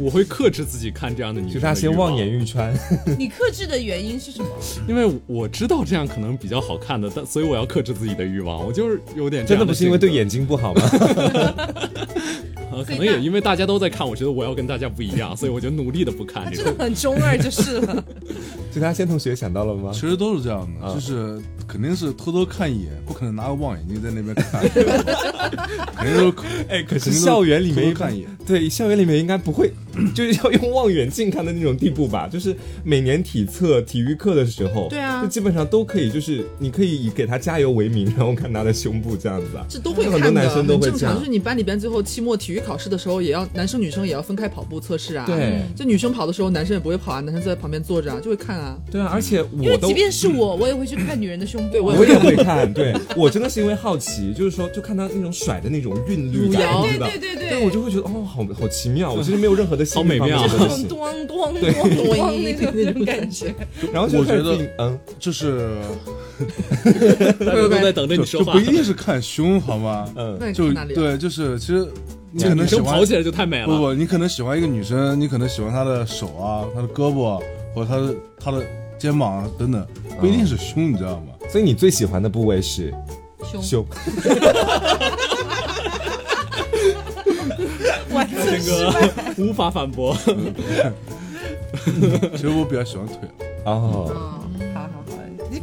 [0.00, 2.16] 我会克制自己看这样的女生望。
[2.16, 2.74] 眼欲穿，
[3.18, 4.48] 你克制的原因是什么？
[4.88, 8.64] 因为我知道这样可能比较好看的，但所以我要克制自己的欲望。
[8.64, 10.82] 我就是有点这样真的不是因为对眼睛不好吗？
[12.72, 16.64] 格，呃可能也因为大家都在看，我觉得我要跟大家不一样，所以我就努力的不看这个。
[16.64, 18.04] 真的很中二就是了。
[18.72, 20.00] 其他新同学想到了吗其？
[20.00, 24.62] 实都是这样的，啊就是肯定是偷偷看一眼，不可能拿个望远镜在那边看，
[25.96, 28.28] 肯定都是哎，可是校园里面看一眼。
[28.46, 29.72] 对，校园里面应该不会，
[30.14, 32.28] 就是要用望远镜看的那种地步吧？
[32.28, 39.64] 就是每年体测、体育课的时候，对啊就基本上都可以，就是你可以以给他加油为名，然后看他的胸部这样子啊。
[39.68, 40.92] 这都会很多看的，男生都很正常。
[40.92, 45.24] 会这样就是你班里边最后期末体育考试的时候，也要男生女生也要分开跑步测试啊。
[45.26, 48.78] 对就女生跑的时候，男生也不会跑啊，男生坐在旁边坐着啊，就会看啊。
[48.90, 51.72] 对啊，而且我都即便是我， 我也会去看女人的胸部。
[51.72, 56.82] 对我我也会看，对我真的是因为好奇，就是说就看他那种甩的那种韵律感？
[56.82, 63.54] 对对对对对我就会觉得哦，好好奇妙，我其实没有任何的好美妙的东西咚咚咚咚咚那种那种感觉。
[63.92, 65.76] 然后就我觉得嗯，就是
[67.40, 68.64] 大家都在 等着你说话就不。
[68.64, 70.08] 一定是看胸，好吗？
[70.16, 70.38] 嗯？
[70.94, 71.86] 对，就是其实
[72.30, 73.66] 你可能喜欢生跑起来就太美了。
[73.66, 77.40] 不不，你可能喜欢一个女生，你可能喜欢她的手啊，她的胳膊，
[77.74, 78.64] 或者她的她的
[78.98, 79.86] 肩膀啊等等，
[80.20, 81.32] 不一定是胸，你知道吗？
[81.50, 82.94] 所以你最喜欢的部位是
[83.44, 83.86] 胸胸，
[88.52, 90.16] 完了，天哥无法反驳。
[92.34, 93.16] 其实我比较喜欢腿，
[93.64, 94.40] 哦，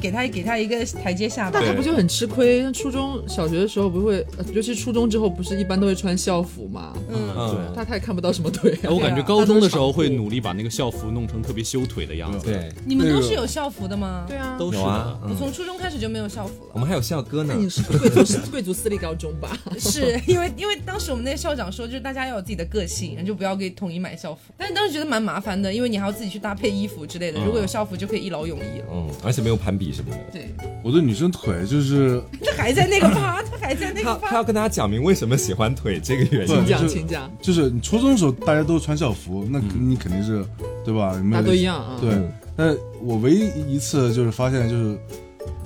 [0.02, 1.68] 给他给他一个台阶下吧那。
[1.68, 2.62] 他不就很吃亏？
[2.62, 6.94] 像初中小学的时候不会，呃尤其初中之后，不是一般都会穿校服嘛？
[7.10, 8.90] 嗯，对，他他也看不到什么腿啊。
[8.90, 14.26] 我感觉高中的时候会努力把那个校服弄成特别修腿的样子，对，你们都是有校服的吗？
[14.28, 16.72] 对啊，都是我从初中开始就没有校服了。
[16.74, 17.62] 我们还有校歌呢那。
[17.62, 19.58] 你是贵族贵族私立高中吧？
[19.78, 24.42] 是因为因为当时我们那个校长说，就是大家要有自己的个性，就不要给统一买校服。
[24.58, 27.40] 但是当时觉得蛮麻烦的，因为你还要自己去搭配衣服之类的。
[27.44, 28.86] 如果有校服，就可以一劳永逸了。
[28.92, 30.18] 嗯，而且没有攀比什么的。
[30.32, 30.50] 对，
[30.84, 34.28] 我对女生腿就是 他还在那个趴， 他还在那他个趴。
[34.30, 36.56] 他要跟大家讲明为什么喜欢腿这个原因。
[36.56, 40.46] 请讲，请讲，就是你初中的时候大家都穿校服，那你肯定是
[40.86, 41.14] 对吧？
[41.32, 41.98] 大家都一样啊。
[42.02, 44.98] 对嗯，但我唯一一次就是发现，就是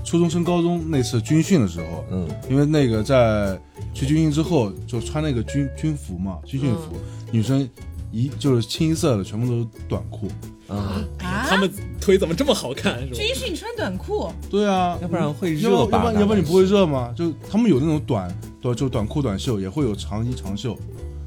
[0.04, 3.60] 初中升高中那次军训的时候，嗯，因为那个在
[3.94, 6.98] 去军训之后就穿那个军军服嘛，军训服，
[7.32, 7.68] 女生
[8.12, 10.28] 一就是清一色的全部都是短裤。
[10.68, 13.00] 啊，啊他们腿怎么这么好看？
[13.02, 13.16] 是吧？
[13.16, 15.98] 军训穿短裤，对啊，要不然会热吧？
[15.98, 17.14] 要不然要不然你不会热吗？
[17.16, 20.78] 就他们有那种短短就短裤短袖，也会有长衣长袖，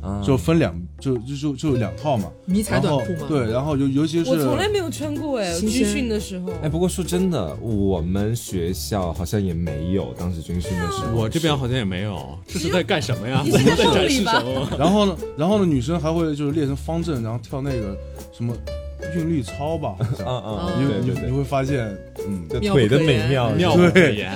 [0.03, 2.31] 啊就分两就就就就两套嘛。
[2.47, 3.27] 迷彩短裤吗？
[3.29, 6.51] 对，然后尤尤其是我从来没有穿过哎，军训的时候。
[6.63, 11.15] 哎，不过说真的，我们学校好像也没有，当时军训的时候。
[11.15, 13.43] 我这边好像也没有，这是在干什么呀？
[13.45, 14.69] 你是在 在展示什么吗？
[14.79, 17.97] 然后呢，然后呢，女生还会就是练成方阵，然后跳那个
[18.33, 18.55] 什么
[19.15, 21.87] 韵律操吧，好像啊啊，你你你会发现，
[22.27, 24.33] 嗯，这腿的美妙，妙不可言。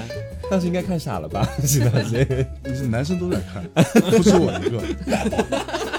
[0.50, 1.48] 当时应该看傻了吧？
[1.64, 2.26] 是当时。
[2.64, 3.62] 你是男生都在看，
[4.10, 5.89] 不是我一个。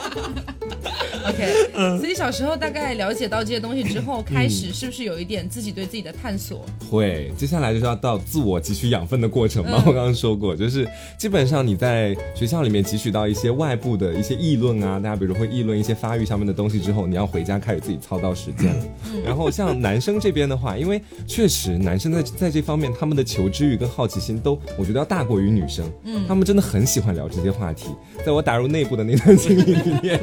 [1.27, 6.65] OK，所以小时候大概了解到这些东西之后，开始是不是有一点自己对自己的探索？
[6.89, 9.81] 会，接下来就是要到自我汲取养分的过程嘛。
[9.85, 18.85] 嗯我刚刚说过，就是基本上你在学校里面汲取到一些外部的一些议论啊，大家比如会议论一些发育上面的东西之后，你要回家开始自己操刀实践了。
[19.25, 25.85] 然后像男生这边的话，因为确实男生在在这方面他们的求知欲跟好奇心都，我觉得要大过于女生。
[26.05, 27.89] 嗯，他们真的很喜欢聊这些话题。
[28.25, 30.19] 在我打入内部的那段经历里面，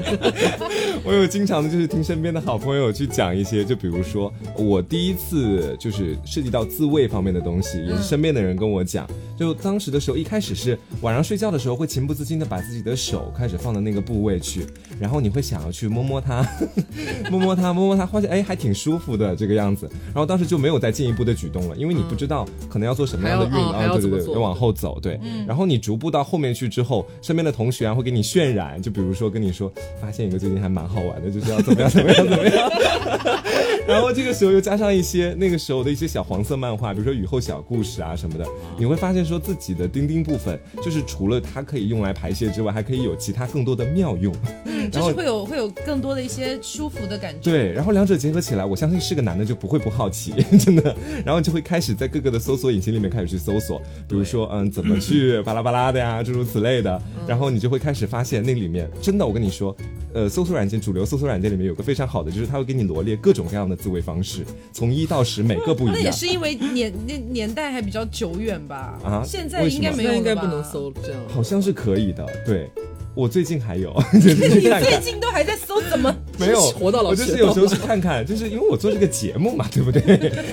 [1.04, 9.06] 我有经常的就是听身边的好朋友去讲一些，就比如说我第一次就是涉及到自慰方面的东西，也是身边的人跟我讲。
[9.38, 14.66] 就当时的时候，一开始是晚上睡觉的时候会情不自禁的把自己的手开始放到那个部位去，
[14.98, 16.44] 然后你会想要去摸摸它，
[17.30, 19.88] 摸摸它，摸摸它，发现哎还挺舒服的这个样子。
[20.06, 25.20] 然后当时就没有再进一步的举动了，因为你不知道可能要做什么样的运动，对对对，要往后走，对。
[25.46, 32.70] 然后你逐步到后面去之后，身边的同学啊会给你渲染，就比如说跟你说，发现一个最近还蛮好玩的，就是要怎么样怎么样怎么样。
[33.86, 38.44] 然后这个时候又加上一些那个时候的一些小黄色漫画，比如说雨后小故事啊什么的，
[38.78, 44.34] 你会发现说自己的丁丁部分，就是除了它可以用来排泄之外，还可以有其他更多的妙用。
[44.64, 47.50] 嗯， 就是会有会有更多的一些舒服的感觉。
[47.50, 50.96] 对，然后两者结合起来，我相信是个男的就不会不好奇， 真的。
[51.24, 57.00] 然后就会开始在各个的搜索引擎里面开始去搜索，比如说 嗯怎么去巴拉巴拉的呀，诸如此类的。
[57.26, 59.76] 然后你就会开始发现那里面真的，我跟你说，
[60.14, 66.10] 呃，搜索软件主流搜索软件里面有个非常好的，就是它会给你罗列各种各样的自慰方式，从一到十每个不一样那也。
[66.10, 68.98] 是因为年那年代还比较久远吧？
[69.04, 70.58] 啊现在应该没有吧现在应该不能。
[70.64, 71.20] 搜这样。
[71.28, 72.70] 好像是可以的，对。
[73.14, 74.20] 我最近还有， 你。
[74.20, 76.14] 最近都还在搜，怎么？
[76.38, 80.00] 没有，活到老我就是有时候去看看，就是因为我做这个节目嘛， 对不对？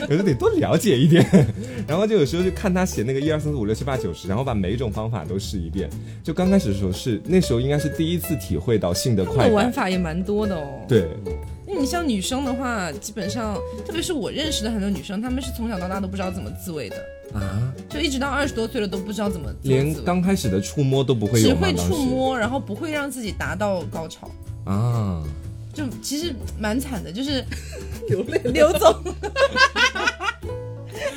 [0.10, 1.24] 有时候得多了解一点，
[1.88, 5.88] 然后就有时候就看他写那个一二三四五六七八九十，然后把每一种方法都试一遍。
[6.24, 11.08] 就刚开始的时候是那时候应该是第一次体会到性的他们的玩，法也蛮多的哦。，对，
[11.68, 16.96] 因为你像女生的话，基本上，特别是我认识的很多女生，她们是从小到大都不知道怎么自慰的，
[17.34, 21.50] 啊，就一直到二十多岁了都不知道怎么连刚开始的触摸都不会有？
[21.50, 24.30] 只会触摸，然后不会让自己达到高潮。
[24.66, 25.24] 啊，
[25.74, 27.44] 就其实蛮惨的，就是
[28.10, 28.96] 流泪刘总，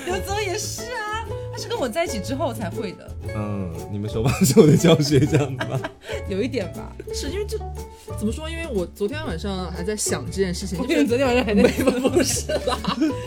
[0.07, 5.81] 刘总也是啊，他是跟我在一起之后才会的，嗯，你们手把手的教学这样子吗？
[6.29, 6.93] 有一点吧。
[7.15, 7.57] 是因为这
[8.19, 8.51] 怎么说？
[8.51, 11.69] 因为我昨天晚上还在想这件事情，我就是觉得昨天晚上还在没
[12.23, 12.79] 是啦，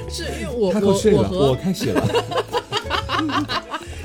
[0.10, 2.08] 是因为我我我和我开始了，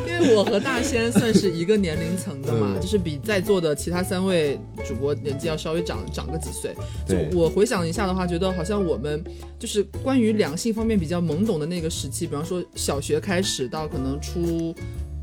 [0.06, 6.74] 因为我和大仙算是一个年龄层的嘛，嗯就是比在座的其他三位主播年纪要稍微长长个几岁。
[7.06, 9.22] 就我回想一下的话，觉得好像我们
[9.58, 14.74] 就是关于两性方面比较懵懂的那个时期，比方说小学开始到可能初。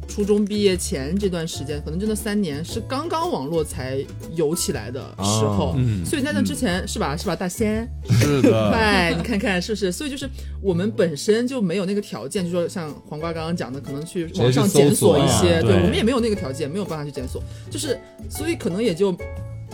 [0.07, 4.03] 初中毕业前这段时间，可能就那三年是刚刚网络才
[4.35, 5.75] 有起来的时候，
[6.05, 7.15] 所以在那之前、是吧？
[7.17, 7.35] 是吧？
[7.35, 9.91] 大仙，是的， 哎，你看看是不是？
[9.91, 10.29] 所以就是
[10.61, 17.97] 我们本身就没有那个条件，就说像黄瓜刚刚讲的，可能去网上检索一些，对我们也没有那个条件，没有办法去检索，就是
[18.29, 19.15] 所以可能也就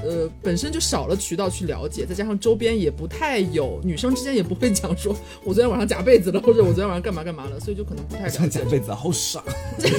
[0.04, 8.62] 呃本身就少了渠道去了解，再加上周边也不太有，女生之间也不会讲说我昨天晚上夹被子了，或者我昨天晚上干嘛干嘛了，所以就可能不太了解像夹。
[8.70, 9.43] 被子好傻，
[9.82, 9.89] 别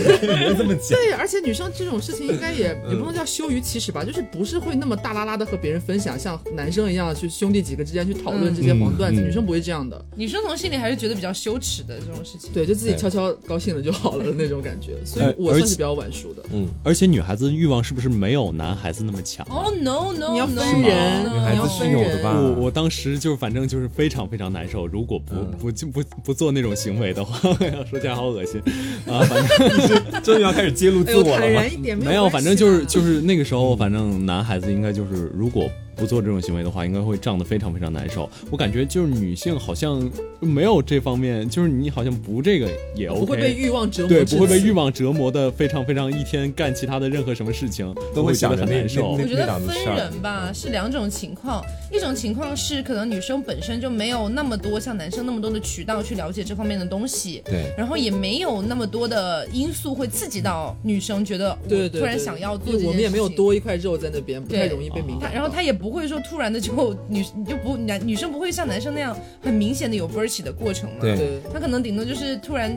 [0.55, 0.97] 这么讲。
[0.97, 10.01] 对，而且女生这种事情应该也也不能叫羞于启齿吧，就是不是会那么大拉拉的和别人分享，像男生一样去兄弟几个之间去讨论这些黄段子，女生不会这样的。
[10.15, 12.49] 女生从心里还是觉得比较羞耻的这种事情。
[12.53, 16.45] 对，就自己悄悄高兴了就好了的那种感觉，所以我算是比较晚熟的。
[16.53, 19.45] 嗯，而且女孩子欲望是不是没有男孩子那么强？
[19.51, 22.33] 哦、no no，你要分 no, 人女孩子是有的吧？
[22.39, 27.39] 我我当时就反正就是非常非常难受，如果不、嗯不就不不做那种行为的话，
[27.89, 28.61] 说起来好恶心
[29.07, 29.21] 啊！
[29.29, 31.73] 反正 终于要开始揭露自我了吗坦然？
[31.73, 35.69] 一点，没有，反正就是啦就是那个时候，反正男孩子应该就是如果
[36.01, 38.29] 不做这种行为的话，应该会胀得非常非常难受。
[38.51, 44.71] 我感觉就是女性好像没有这方面，就是你好像不这个也 OK，不会被欲望折磨，对，不会被欲。
[44.71, 49.19] 望折磨的非常非常，一天干其他的任何什么事情都会会觉得想着那很难受我。
[49.19, 51.61] 觉得分人吧是两种情况，
[51.93, 62.89] 一种情况是可能女生本身就没有那么多像男生那么多的渠道去了解这方面的东西，对，然后也没有那么多的因素会刺激到女生觉得对对对，我突然想要做这件事情。
[62.89, 72.71] 我们也没有多一块肉在那边，不太对容易被敏感然后他也不会说突然的就女你 就不男女生不会像男生那样很明显的有勃起的过程嘛，对对他可能顶多就是突然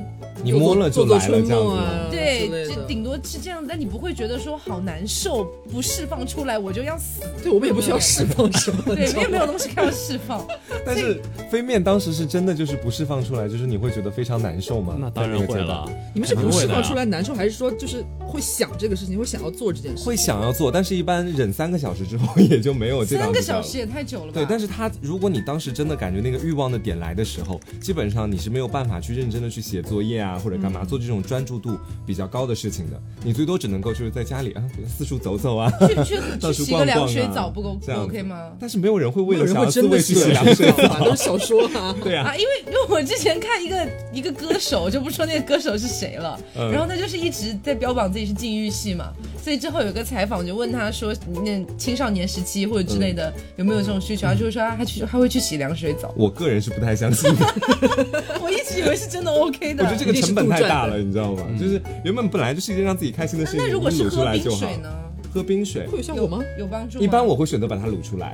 [0.44, 1.68] 你摸了就做做来了春这样子。
[1.70, 10.46] 梦啊，对就顶多是这样，但你不会觉得说好难受，不释放出来我就要死，对我们也不需要释放什么，对，你知道吗没有东西可以释放。
[10.86, 14.96] 但是飞面当时是真的就是不释放出来，就是你会觉得非常难受吗？
[15.00, 17.04] 那当然会了，你们是不释放出来。
[17.04, 20.06] 来难受，还是说就是会想这个事情，会想要做这件事？
[20.06, 24.34] 会想要做，但是一般忍三个小时之后 也就没有三个小时也太久了吧？
[24.34, 33.02] 对，但是他如果你当时真的感觉那个欲望的点来的时候，基本上你是没有办法去认真的去写作业啊，或者干嘛、做这种专注度比较高的事情的。
[33.24, 38.52] 你最多只能够就是在家里啊四处走走啊，去 去去洗个凉水澡不够不 OK 吗？
[38.60, 41.00] 但是没有人会为了想要自真的去慰去洗凉水吧？
[41.00, 41.16] 澡 都。
[41.16, 41.96] 是小说啊。
[42.04, 49.14] 对啊啊，，因为因为我之前看一个一个歌手，就不说那个歌手是谁了，嗯然后他就是一直在标榜自己是禁欲系嘛，
[49.44, 51.14] 所以之后有个采访就问他说，
[51.44, 54.26] 那青少年时期或者之类的、嗯有没有这种需求？
[54.26, 56.14] 他就会说啊他去他会去洗凉水澡。
[56.16, 57.46] 我个人是不太相信的，
[58.42, 59.84] 我一直以为是真的 OK 的。
[59.84, 61.44] 我觉得这个成本太大了，你知道吗？
[61.60, 64.78] 就是原本本来就是一件让自己开心的事情，那如果是喝冰水。
[64.78, 64.90] 呢？
[65.34, 66.44] 喝冰水，会有效果吗？
[66.60, 67.00] 有帮助？
[67.00, 68.32] 一般我会选择把它卤出来。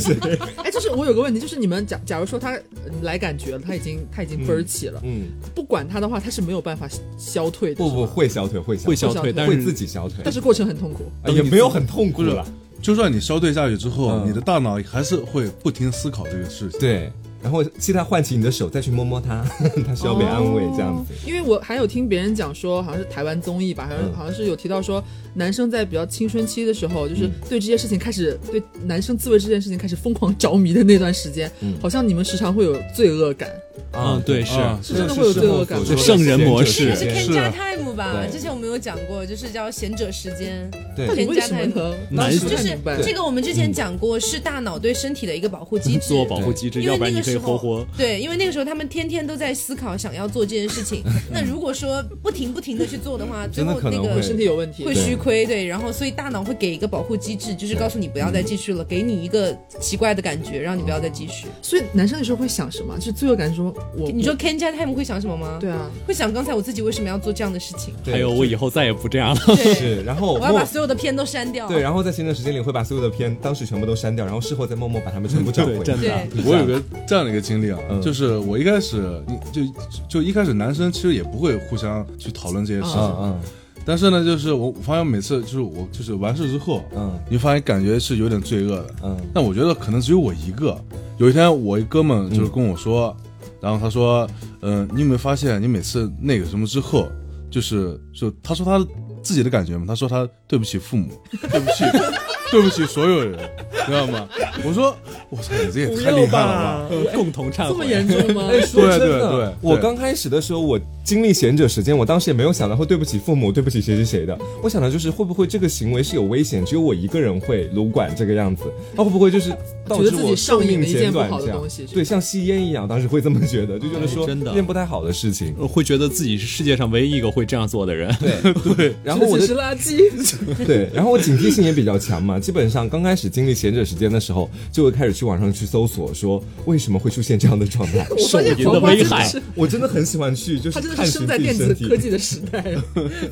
[0.64, 2.62] 哎，就是我有个问题，就是你们假假如说他呃
[3.02, 6.88] 来感觉了，他已经他已经分儿起了，嗯，不管他的话，他是没有办法
[7.18, 7.76] 消退的。
[7.76, 11.04] 不不，会消退，会消退会消退，会自己消退，但是过程很痛苦。
[11.22, 12.46] 啊也没有很痛苦了。
[12.80, 16.80] 就算你消退下去之后，嗯你的大脑还是会不停思考这个事情。
[16.80, 17.12] 对，
[17.42, 19.44] 然后期待唤起你的手，再去摸摸它，
[19.86, 21.14] 它需要被安慰，这样子。
[21.26, 25.02] 因为我还有听别人讲说，好像是台湾综艺吧，好像、嗯好像是有提到说，
[25.34, 33.48] 男生在比较青春期的时候，就是对这些事情开始对男生自慰这件事情开始疯狂着迷的那段时间，嗯好像你们时常会有罪恶感。
[33.92, 38.26] 啊，对，是啊是真的会有罪恶感是圣人模式这个是是 Kenja 啊 Time 吧？
[38.30, 40.70] 之前我们有讲过，就是叫贤者时间。
[40.94, 41.94] 对到底为什么呢？
[42.14, 42.78] 当时不就是。
[43.02, 46.00] 这个，我们之前讲过，是大脑对身体的一个保护机制。
[46.08, 47.86] 自我保护机制，因为要不然你时候活活。
[47.96, 51.02] 对，因为那个时候他们天天都在思考想要做这件事情。
[51.32, 61.46] 那如果说不停不停的去做的话，最后那个身体有问题，会虚亏，对，然后所以大脑会给一个保护机制，就是告诉你不要再继续了，给你一个奇怪的感觉，让你不要再继续。
[61.62, 62.96] 所以男生有时候会想什么？
[62.98, 65.58] 就是罪恶感，说我你说 Kenja Time 会想什么吗？
[65.60, 67.94] 对啊，会想刚才我自己为什么要做这样的事情？
[68.04, 69.40] 对还有我以后再也不这样了。
[69.46, 71.68] 对， 是，然后我要把所有的片都删掉。
[71.68, 75.76] 对，然后在前段时间里会把所有的片当时全部都删掉，然后事后再默默把它们全部找回。
[75.80, 78.00] 对真的对我有个这样的一个经历啊，嗯。
[78.02, 79.62] 就是我一开始就
[80.08, 83.40] 就一开始男生其实也不会互相去讨论这些事情，嗯嗯。
[83.84, 87.18] 但是呢，就是我我发现每次就是我就是完事之后，嗯。
[87.28, 89.16] 你发现感觉是有点罪恶的，嗯。
[89.32, 90.76] 但我觉得可能只有我一个。
[91.18, 93.14] 有一天我一哥们就是跟我说，
[93.60, 94.26] 然后他说，
[94.62, 97.08] 嗯、你有没有发现你每次那个什么之后，
[97.50, 98.78] 就是就他说他
[99.22, 101.08] 自己的感觉嘛，他说他对不起父母，
[101.50, 101.84] 对不起，
[102.50, 103.38] 对不起所有人，
[103.86, 104.28] 知道吗？
[104.64, 104.94] 我说
[105.30, 106.88] 我操，你这也太厉害了吧！
[107.14, 107.68] 共同忏悔。
[107.70, 108.48] 这么严重吗？
[108.52, 114.36] 哎，说对真的，对对对我刚开始的时候，我经历贤者时间，我当时也没有想到会对不起父母，对不起谁谁谁的。
[114.62, 118.64] 我想的就是会不会这个行为是有危险，只有我一个人会撸管这个样子，
[118.96, 119.50] 他会不会就是
[119.86, 121.86] 导致觉得自己我寿命减不好的短这样东西？
[121.86, 125.54] 对，像吸烟一样，当时会这么觉得，就觉得说哎真的一件不太好的事情。
[125.58, 128.14] 呃会觉得自己是世界上唯一一个会这样做的人。
[128.20, 129.98] 对对，然后我的是垃圾。
[130.64, 138.06] 对，然后我警惕性也比较强嘛，基本上刚开始经历贤者时间的时候，就会开始去网上去搜索，说为什么会出现这样的状态。
[138.16, 142.62] 我发现手淫的危害 我真的很喜欢去，就是他真真的是生在电子科技的时代，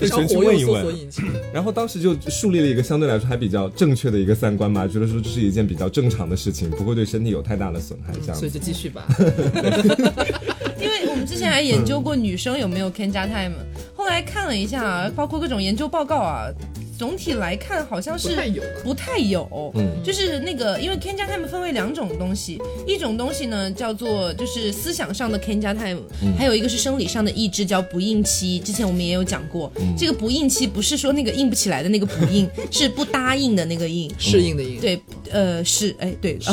[0.00, 1.24] 非常全去活用搜问一问索引擎。
[1.52, 8.50] 然后当时就树立了一个相对来说还比较正确的一个三观吧，觉得说这是一件比较正常的事情，不会对身体有太大的损害，这样所以。
[8.50, 9.06] 就继续吧。
[10.80, 13.62] 因为我们之前还研究过女生有没有 Kenja time，后
[14.09, 16.46] 来看了一下，包括各种研究报告啊，
[16.99, 19.86] 总体来看好像是不太有不太有，嗯。
[20.03, 26.01] 就是那个，因为 Kenja time 分为两种东西，一种东西呢叫做就是思想上的 Kenja time，、
[26.36, 28.59] 还有一个是生理上的抑制叫不应期。
[28.59, 34.11] 之前我们也有讲过，这个不应期不是说那个硬不起来的那个不应， 是不答应的那个应。
[34.18, 36.53] 适应的应，对，呃，是，哎，对，是。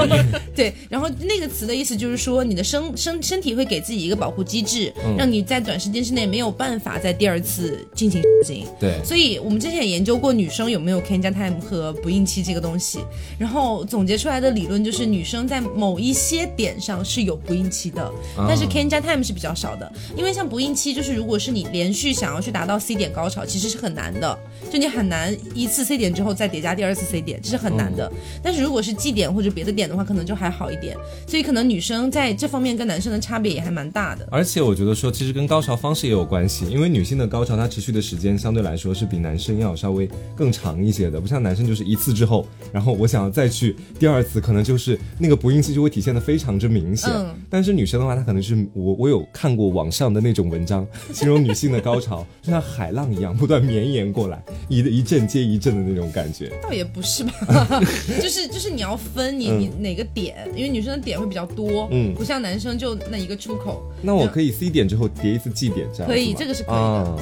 [0.54, 8.64] 对，然后那个词的意思就是说，你的身身身体会给自己一个保护机制，让你在短时间之内没有办法在第二次进行行。
[8.78, 13.00] 对，所以我们之前也研究过女生有没有 Kenja time 和不应期这个东西，
[13.38, 24.38] 然后总结出来的理论就是女生在某一些点上是有不应期的，但是 Kenja time 是比较少的，因为像不应期就是如果是你连续想要去达到 C 点高潮，其实是很难的，
[24.72, 28.10] 就你很难一次 C 点之后再叠加第二次 C 点，这是很难的。
[28.42, 30.96] 但是如果是 G 点或者别的点的话，可能就还好一点，
[31.26, 34.26] 所以可能女生在这方面跟男生的差别也还蛮大的。
[34.30, 47.08] 而且我觉得说，其实跟高潮方式也有关系，因为女性的高潮它持续的时间相对来说是比男生要稍微更长一些的，不像男生就是一次之后，然后我想要再去第二次，可能就是那个不孕期就会体现的非常之明显。
[47.14, 56.50] 嗯但是女生的话，她可能是我我有看过网上的那种文章，形容女性的高潮就像海浪一样不断绵延过来，一一阵接一阵的那种感觉。
[56.60, 57.80] 倒也不是吧，
[58.20, 67.18] 就是就是你要分你嗯你哪个点，因为女生的点会比较多，嗯不像男生就那一个出口，那我可以 C 点之后叠一次 G 点，这样可以这个是可以的啊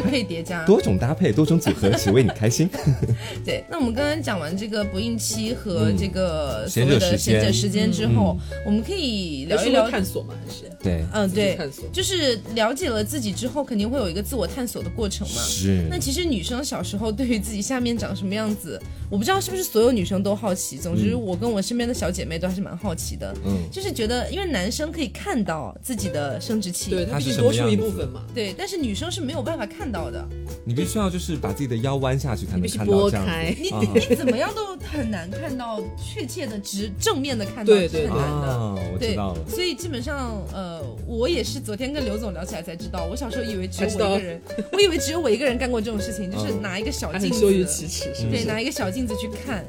[0.00, 0.64] 是可以叠加。
[0.64, 2.68] 多种搭配，多种组合，只为你开心。
[3.44, 8.36] 对，那我们刚刚讲完这个不孕期和这个所闲谓的者时间闲者时间之后，
[8.66, 15.42] 我们可以聊一聊探索嘛，还是对，嗯，对探索，就是了解了自己之后，肯定会有一个自我探索的过程嘛。
[15.42, 18.80] 是那其实女生小时候对于自己下面长什么样子，
[19.10, 20.76] 我不知道是不是所有女生都好奇。
[20.76, 23.34] 总之，我跟我身边的小姐妹都还是蛮好奇的。
[23.44, 28.22] 嗯就是觉得，因为男生可以看到自己的生殖器，对，它是它毕竟多出一部分嘛。
[28.34, 30.26] 对但是女生是没有办法看到的。
[30.66, 33.10] 你必须要就是把自己的腰弯下去才能看到。
[33.10, 38.46] 你啊 你怎么样都很难看到确切的直正面的看到，对对是很难的。
[38.48, 39.40] 啊，我知道了，。
[39.48, 44.40] 所以基本上，呃，我也是昨天跟刘总聊起来才知道，我小时候以为只有我一个人，
[44.72, 49.64] 我以为只有我一个人干过这种事情，就是嗯拿一个小镜子，羞于启齿，是不对，拿一个小镜子去看，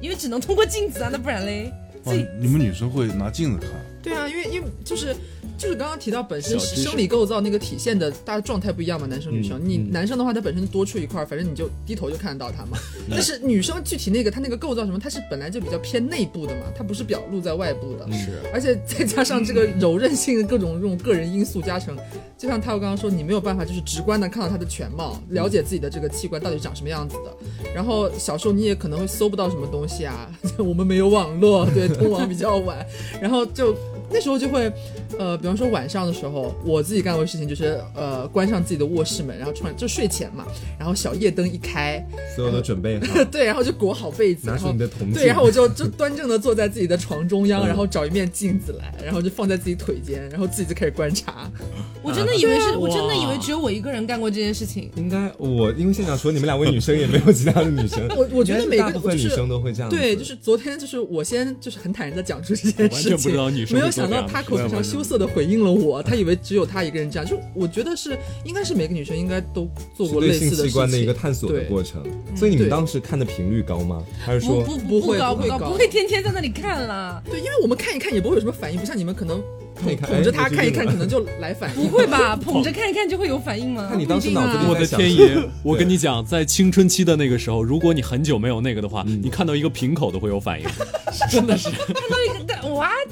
[0.00, 1.72] 因为只能通过镜子啊，那不然嘞，
[2.04, 3.70] 所哦以，你们女生会拿镜子看？
[4.08, 5.14] 对啊，因为因为就是
[5.56, 12.78] 就是刚刚提到本身生理构造那个体现的大家状态不一样嘛，男生女生，你嗯男生的话他本身多出一块，反正你就低头就看得到他嘛。
[13.10, 18.06] 但是女生具体那个它那个构造什么，它是本来就比较偏内部的嘛，它不是表露在外部的。
[18.12, 21.96] 是而且再加上这个柔韧性的各种这种个人因素加成，
[22.36, 27.72] 就像他刚刚说，你没有办法就是直观的看到他的全貌，了解自己的这个器官到底长什么样子的。
[27.74, 32.86] 然后小时候你也可能会搜不到什么东西啊， 我们没有网络，对，通网比较晚，
[33.20, 33.76] 然后就
[34.10, 34.72] 那时候就会，
[35.18, 40.46] 呃，比方说晚上的时候，我自己干过的事情就是，呃，关上自己的卧室门，然后穿就睡前嘛，
[40.78, 42.02] 然后小夜灯一开，
[42.34, 51.50] 所有的准备好， 对，然后就裹好被子，拿然后出你的铜镜，对，然后我就就端正的坐在自己的床中央，嗯然后找一面镜子来，然后就放在自己腿间，然后自己就开始观察。
[52.02, 54.90] 我真的以为是，啊我真的以为只有我一个人干过这件事情。
[54.96, 58.06] 应该我因为现场除了你们两位女生，也没有其他的女生。
[58.16, 59.96] 我我觉得每个应该是大部分就是女生都会这样子。
[59.96, 71.22] 对，就是昨天就是我先就是很坦然的讲出这件事情，全不知道女生没有想到他口头上羞涩的回应了我，他以为只有他一个人这样，就我觉得是应该是每个女生应该都做过类似的事器官的一个情。
[71.22, 72.04] 探索的对过程。
[72.36, 74.04] 所以你们当时看的频率高吗？
[74.22, 77.22] 还是说不不不会高高，不会高不会天天在那里看啦。
[77.24, 79.42] 对，因为我们看一看也不会有什么反应，不像你们可能
[79.78, 81.88] 看捧着哎我决他看一看，可能就来反应。
[81.88, 82.36] 不会吧？
[82.36, 83.86] 捧着看一看就会有反应吗？
[83.88, 85.38] 看你当时脑子里我的天爷！
[85.62, 90.66] 我跟你讲，在青春期的那个时候，如果你很久没有那个的话，你看到一个瓶口都会有反应，
[91.30, 93.08] 真的是， 看到一个 what？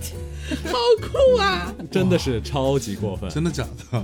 [0.67, 1.75] 好酷啊！
[1.91, 3.29] 真的是超级过分。
[3.29, 3.99] 真的假的？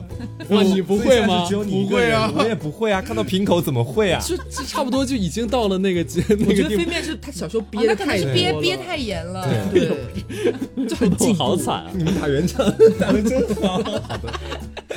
[0.49, 1.47] 哇，你不会吗？
[1.47, 3.01] 只有你一个人我也不会啊！
[3.01, 4.21] 看到瓶口怎么会啊？
[4.27, 9.49] 就就差不多就已经到了那个我觉得飞个地步，面是他小时候憋的太憋了憋太严了。
[9.73, 11.91] 对，就很好惨啊！
[11.95, 13.81] 你们打圆场打的真好。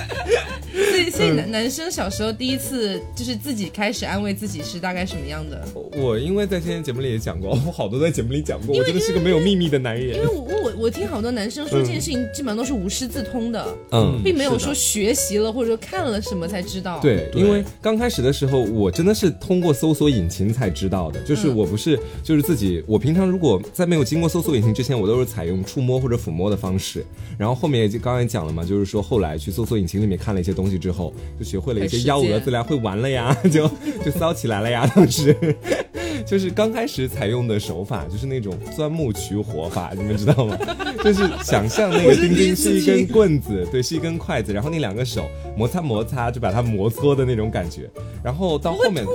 [0.74, 5.66] 所以，所以男男生小时候第一次就是自己开始安慰自己是大概什么样的？
[5.94, 10.28] 我因为在今天节目里也讲过，我好多在节目里讲过，我真的是个没有秘密的男人因为。
[10.28, 21.22] 我我我听好多男生说这件事情基本上都是无师自通的，嗯，并没有说学习了或者说看了什么才知道。，对，因为刚开始的时候，我真的是通过搜索引擎才知道的。
[21.22, 27.06] 就是嗯我不是，就是自己，我平常如果在没有经过搜索引擎之前，我都是采用触摸或者抚摸的方式。
[27.38, 33.70] 然后后面也就刚才讲了嘛，就是说后来去搜索引引擎里面看了一些东西之后，就学会了一些幺蛾践子啦，会玩了呀， 就
[34.04, 35.36] 就骚起来了呀， 当时。
[36.26, 40.58] 就是刚开始采用的手法，就是那种钻木取火法，你们知道吗？
[41.04, 47.88] 就是想象那个钉钉是一根棍子，对，是一根筷子，然后那两个手摩擦摩擦，就把它摩搓的那种感觉。
[48.24, 49.06] 然后到后面？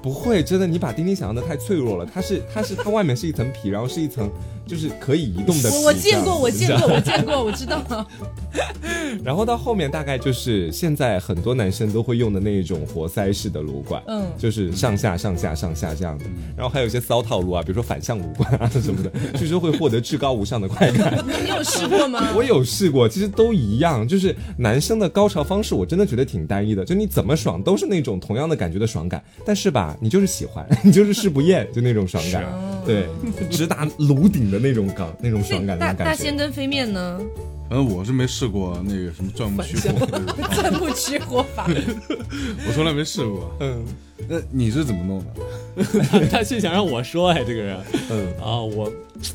[0.00, 2.06] 不会，真的，你把钉钉想象的太脆弱了。
[2.06, 4.30] 它是，它是，它外面是一层皮，然后是一层
[4.68, 5.70] 就是可以移动的。
[5.70, 7.82] 我我见过，我见过，我见过，我知道。
[9.24, 16.24] 然后到后面大概就是现在很多男生都会用的那一种活塞式的撸管，嗯就是上下上下上下这样的。
[16.56, 21.18] 然后还有一些骚套路啊，比如说反向撸管啊什么的，据 说会获得至高无上的快感。
[21.42, 22.32] 你有试过吗？
[22.36, 32.44] 我有试过，其实都一样，就是男生的高潮方式，我真的觉得挺单一的，就你怎么爽都是那种同样的感觉的爽感，但是吧，你就是喜欢，你就是试不厌，就那种爽感，
[32.84, 33.06] 对，
[33.50, 36.04] 直达颅顶的那种感，那种爽感那种感觉。
[36.04, 37.20] 大仙跟飞面呢？
[37.68, 41.68] 反正我是没试过那个什么钻木取火那种 钻木取火法。
[42.66, 43.54] 我从来没试过。
[43.60, 43.84] 嗯
[44.30, 46.26] 那你是怎么弄的？
[46.28, 47.78] 他是想让我说哎，这个人
[48.10, 48.92] 嗯，啊，我，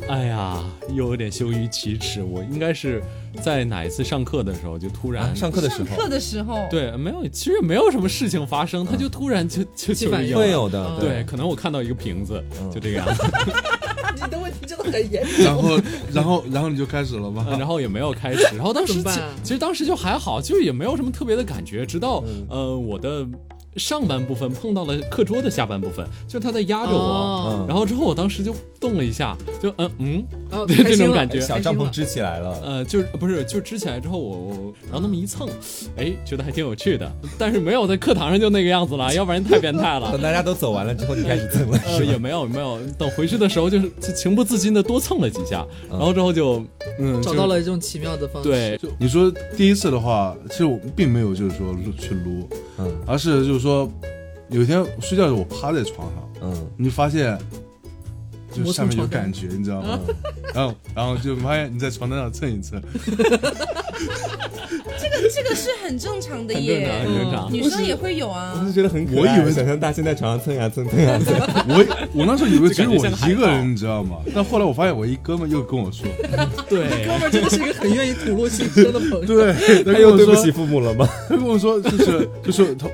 [0.07, 2.21] 哎呀，又有点羞于启齿。
[2.21, 3.01] 我应该是
[3.41, 13.92] 在哪一次上课的时候，就突然、啊，上课的时上候课的时候，对，没有，其实也没有什么事情发生，他就突然就就起反应就会有的，对，可能我看到一个瓶子，就这个样子，你
[14.33, 15.79] 的问题真的很严然后，
[16.11, 17.45] 然后，然后你就开始了吗？
[17.51, 19.01] 然后也没有开始，然后当时
[19.43, 23.25] 其实当时就还好，就是也没有什么特别的感觉，直到呃我的。
[23.75, 27.65] 上半部分碰到了课桌的下半部分，就他在压着我，哦。
[27.67, 31.39] 然后之后我当时就动了一下，就嗯嗯，哦对 这种感觉。
[31.41, 32.59] 小帐篷支起来了。
[32.63, 35.47] 呃，就是不是就支起来之后我我然后那么一蹭，
[35.97, 40.11] 哎，觉得还挺有趣的， 但是没有在课堂上就那个样子了， 要不然太变态了。
[40.11, 40.21] 等。
[40.21, 41.79] 大家都走完了之后，你开始蹭了？
[42.05, 46.63] 也没有没有，等回去的时候就是就情不自禁的多蹭了几下，然后之后就
[46.99, 48.49] 嗯找到了一种奇妙的方式。
[48.49, 48.77] 对。
[48.77, 52.47] 就你说第一次的话，其实我并没有就是说去撸，
[52.77, 52.91] 嗯。
[53.05, 53.91] 而是就是说
[54.49, 57.37] 有一天睡觉的时候我趴在床上，嗯，你发现。
[58.55, 59.99] 就磨下面有感觉，你知道吗？
[60.53, 63.09] 然后，然后就发现你在床单上蹭一蹭， 这
[65.09, 67.51] 个这个是很正常的很正耶常，很正常。
[67.51, 68.71] 女生也会有啊我啊是。
[68.71, 69.19] 觉得很可爱。
[69.19, 71.33] 我以为想象大仙在床上蹭呀蹭蹭呀蹭，
[71.67, 71.83] 我
[72.13, 72.97] 我那时候以为只有我
[73.27, 74.17] 一个人，你知道吗？
[74.35, 76.05] 但后来我发现我一哥们又跟我说，
[76.69, 79.25] 对，哥们儿真的是一个很愿意吐露心声的朋友。
[79.25, 79.51] 对，
[79.83, 81.09] 他又对不起父母了吗？
[81.27, 82.87] 他跟我说，就是就是他。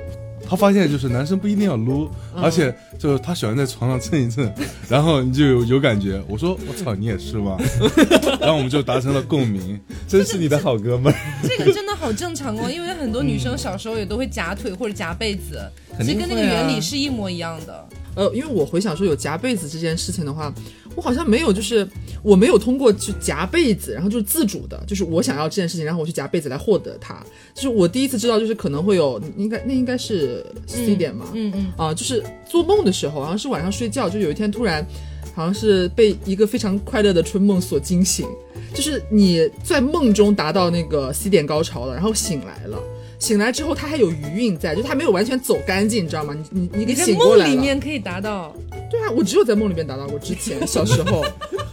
[0.49, 4.51] 他发现就是男生不一定要撸，而且就是他喜欢在床上蹭一蹭，
[4.89, 6.19] 然后你就有有感觉。
[6.27, 7.55] 我说我操，你也是吗？
[8.41, 9.79] 然后我们就达成了共鸣。
[10.07, 11.19] 真是你的好哥们儿。
[11.47, 15.61] 这个真的好正常哦，因为很多女生小时候也都会夹腿或者夹被子，
[15.99, 17.87] 其实跟那个原理是一模一样的。
[18.15, 20.51] 呃，因为我回想说有夹被子这件事情的话，
[20.99, 21.87] 我好像没有，就是
[22.21, 27.25] 我没有通过去夹被子，然后就是自主的，就是我想要这件事情，然后我去夹被子来获得它。
[27.53, 34.85] 就是我第一次知道，就是可能会有，应该那应该是 C 点嘛，嗯嗯，啊，就是做梦的时候，好像是晚上睡觉，就有一天突然，
[35.33, 38.27] 好像是被一个非常快乐的春梦所惊醒，
[38.73, 42.77] 就是你在梦中达到那个 C 点高潮了，然后醒来了。
[43.19, 46.33] 醒来之后，它还有余韵在，就它没有完全走干净，你知道吗？
[46.51, 47.51] 你你你给醒过来了。
[47.53, 48.55] 梦里面可以达到，
[48.89, 50.17] 对啊，我只有在梦里面达到过。
[50.19, 51.25] 之前小时候，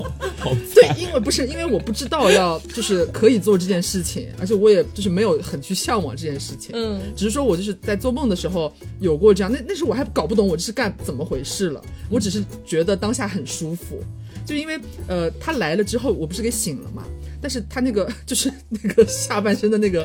[0.75, 6.71] 对，因为不是因为我不知道要就是可以做这件事情，而且我也就是没有很去向往这件事情。
[6.75, 11.81] 嗯，只是说我就是在做梦的时候有过这样，那那时候我还搞不懂我这是干怎么回事了，
[12.11, 14.03] 我只是觉得当下很舒服，
[14.45, 17.05] 就因为呃他来了之后，我不是给醒了嘛，
[17.47, 20.05] 但是他那个 就是那个下半身的那个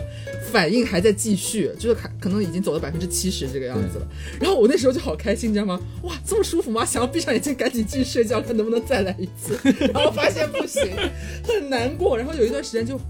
[0.52, 4.08] 反应还在继续，就是还可能已经走了百分之七十这个样子了。
[4.40, 5.82] 然后我那时候就好开心，你知道吗？
[6.04, 6.86] 哇，这么舒服吗？
[6.86, 9.58] 想要闭上眼睛赶紧继续睡觉，看能不能再来一次。
[9.92, 10.96] 然后发现不行，
[11.44, 12.16] 很难过。
[12.16, 13.02] 然后有一段时间就。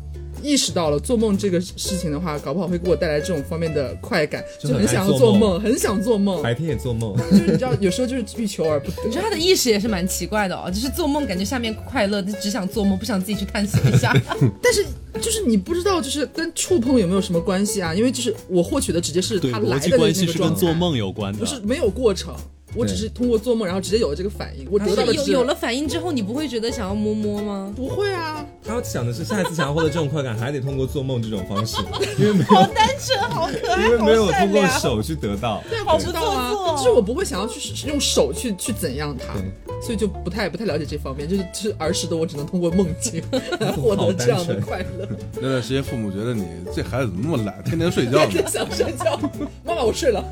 [0.44, 6.42] 意识到了做梦这个事情的话，搞不好会给我带来这种方面的快感，就很就很想要做梦，很想做梦。
[6.42, 9.04] 白天也做梦， 就是你知道，有时候就是欲求而不得。
[9.06, 14.14] 你说他的意识也是蛮奇怪的哦，就是做梦感觉下面快乐，只想做梦，不想自己去探索一下。
[14.62, 14.86] 但是
[15.22, 17.94] 就是你不知道，就是跟触碰有没有什么关系啊？
[17.94, 22.34] 因为就是我获取的直接是，他来的那个关系是状态，跟做梦有关的，不是没有过程。
[22.76, 27.74] 我只是通过做梦，然后直接有了这个反应，我得到的是有有了反应之后，你不会觉得想要摸摸吗？
[27.76, 31.78] 不会啊，他想的是下一次想要获得这种快感，还得通过做梦这种方式，
[32.18, 35.62] 因为没有好单纯，好可爱，因为没有通过手去得到。
[35.70, 39.34] 对好不道啊，就是我不会想要去用手去去怎样它，
[39.82, 41.28] 所以就不太不太了解这方面。
[41.28, 43.22] 就是就是儿时的我只能通过梦境
[43.60, 45.08] 来 获得这样的快乐。
[45.36, 48.32] 那段时间父母觉得你这孩子怎么那么懒，天天睡觉呢？
[48.48, 49.20] 想睡觉，
[49.64, 50.24] 妈妈我睡了。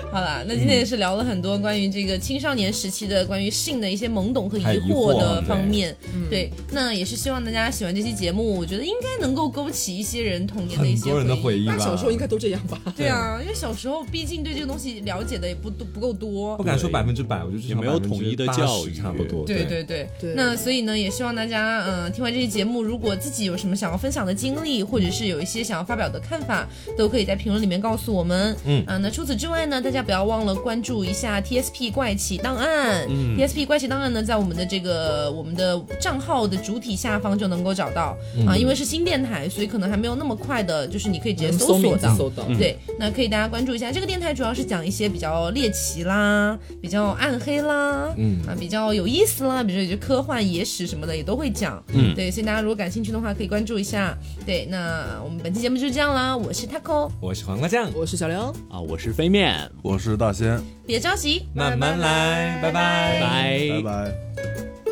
[0.12, 5.94] 好啦，那今天也是聊了很多关于这个青少年时期的关于性的一些懵懂和疑惑惑的方面。
[6.30, 11.74] 对，那也是希望大家喜欢这期节目，我觉得应该能够勾起一些人童年的一些很多人的回忆吧。
[11.76, 12.80] 那小时候应该都这样吧？
[12.96, 16.62] 对啊，因为小时候毕竟对这个东西了解的也不多不够多不。
[16.62, 19.44] 敢说百分之百，我觉得至少也没有统一的教育差不多。
[19.46, 26.66] 对对对对那所以呢，也希望大家，嗯、听完这期节目，如果自己有什么想要分享的经历，或者是有一些想要发表的看法，
[26.98, 28.56] 都可以在评论里面告诉我们。
[28.66, 33.06] 嗯啊、那除此之外呢，大家不要忘了关注一下 TSP 怪奇档案。
[33.08, 42.16] 嗯 TSP 怪奇档案呢，在我们的这个我们的账号的主体下方就能够找到、嗯啊，因为是新电台，所以可能还没有那么快的，就是你可以直接搜索搜名字到。
[42.16, 42.42] 搜到。
[42.58, 51.80] 对，那可以大家关注一下这个电台，主要是讲一些比较猎奇啦、比较暗黑啦，嗯啊，比较有意思啦，比如说有些科幻、野史什么的也都会讲。
[51.94, 54.18] 嗯对，所以大家如果感兴趣的话，可以关注一下。
[54.44, 62.72] 对，那我们本期节目就是这样啦，我是 Taco，我是黄瓜酱，我是小刘，啊，我是飞面，我是大仙，别着急，慢慢来，拜。
[62.72, 63.68] 拜拜。
[63.70, 64.85] 拜拜。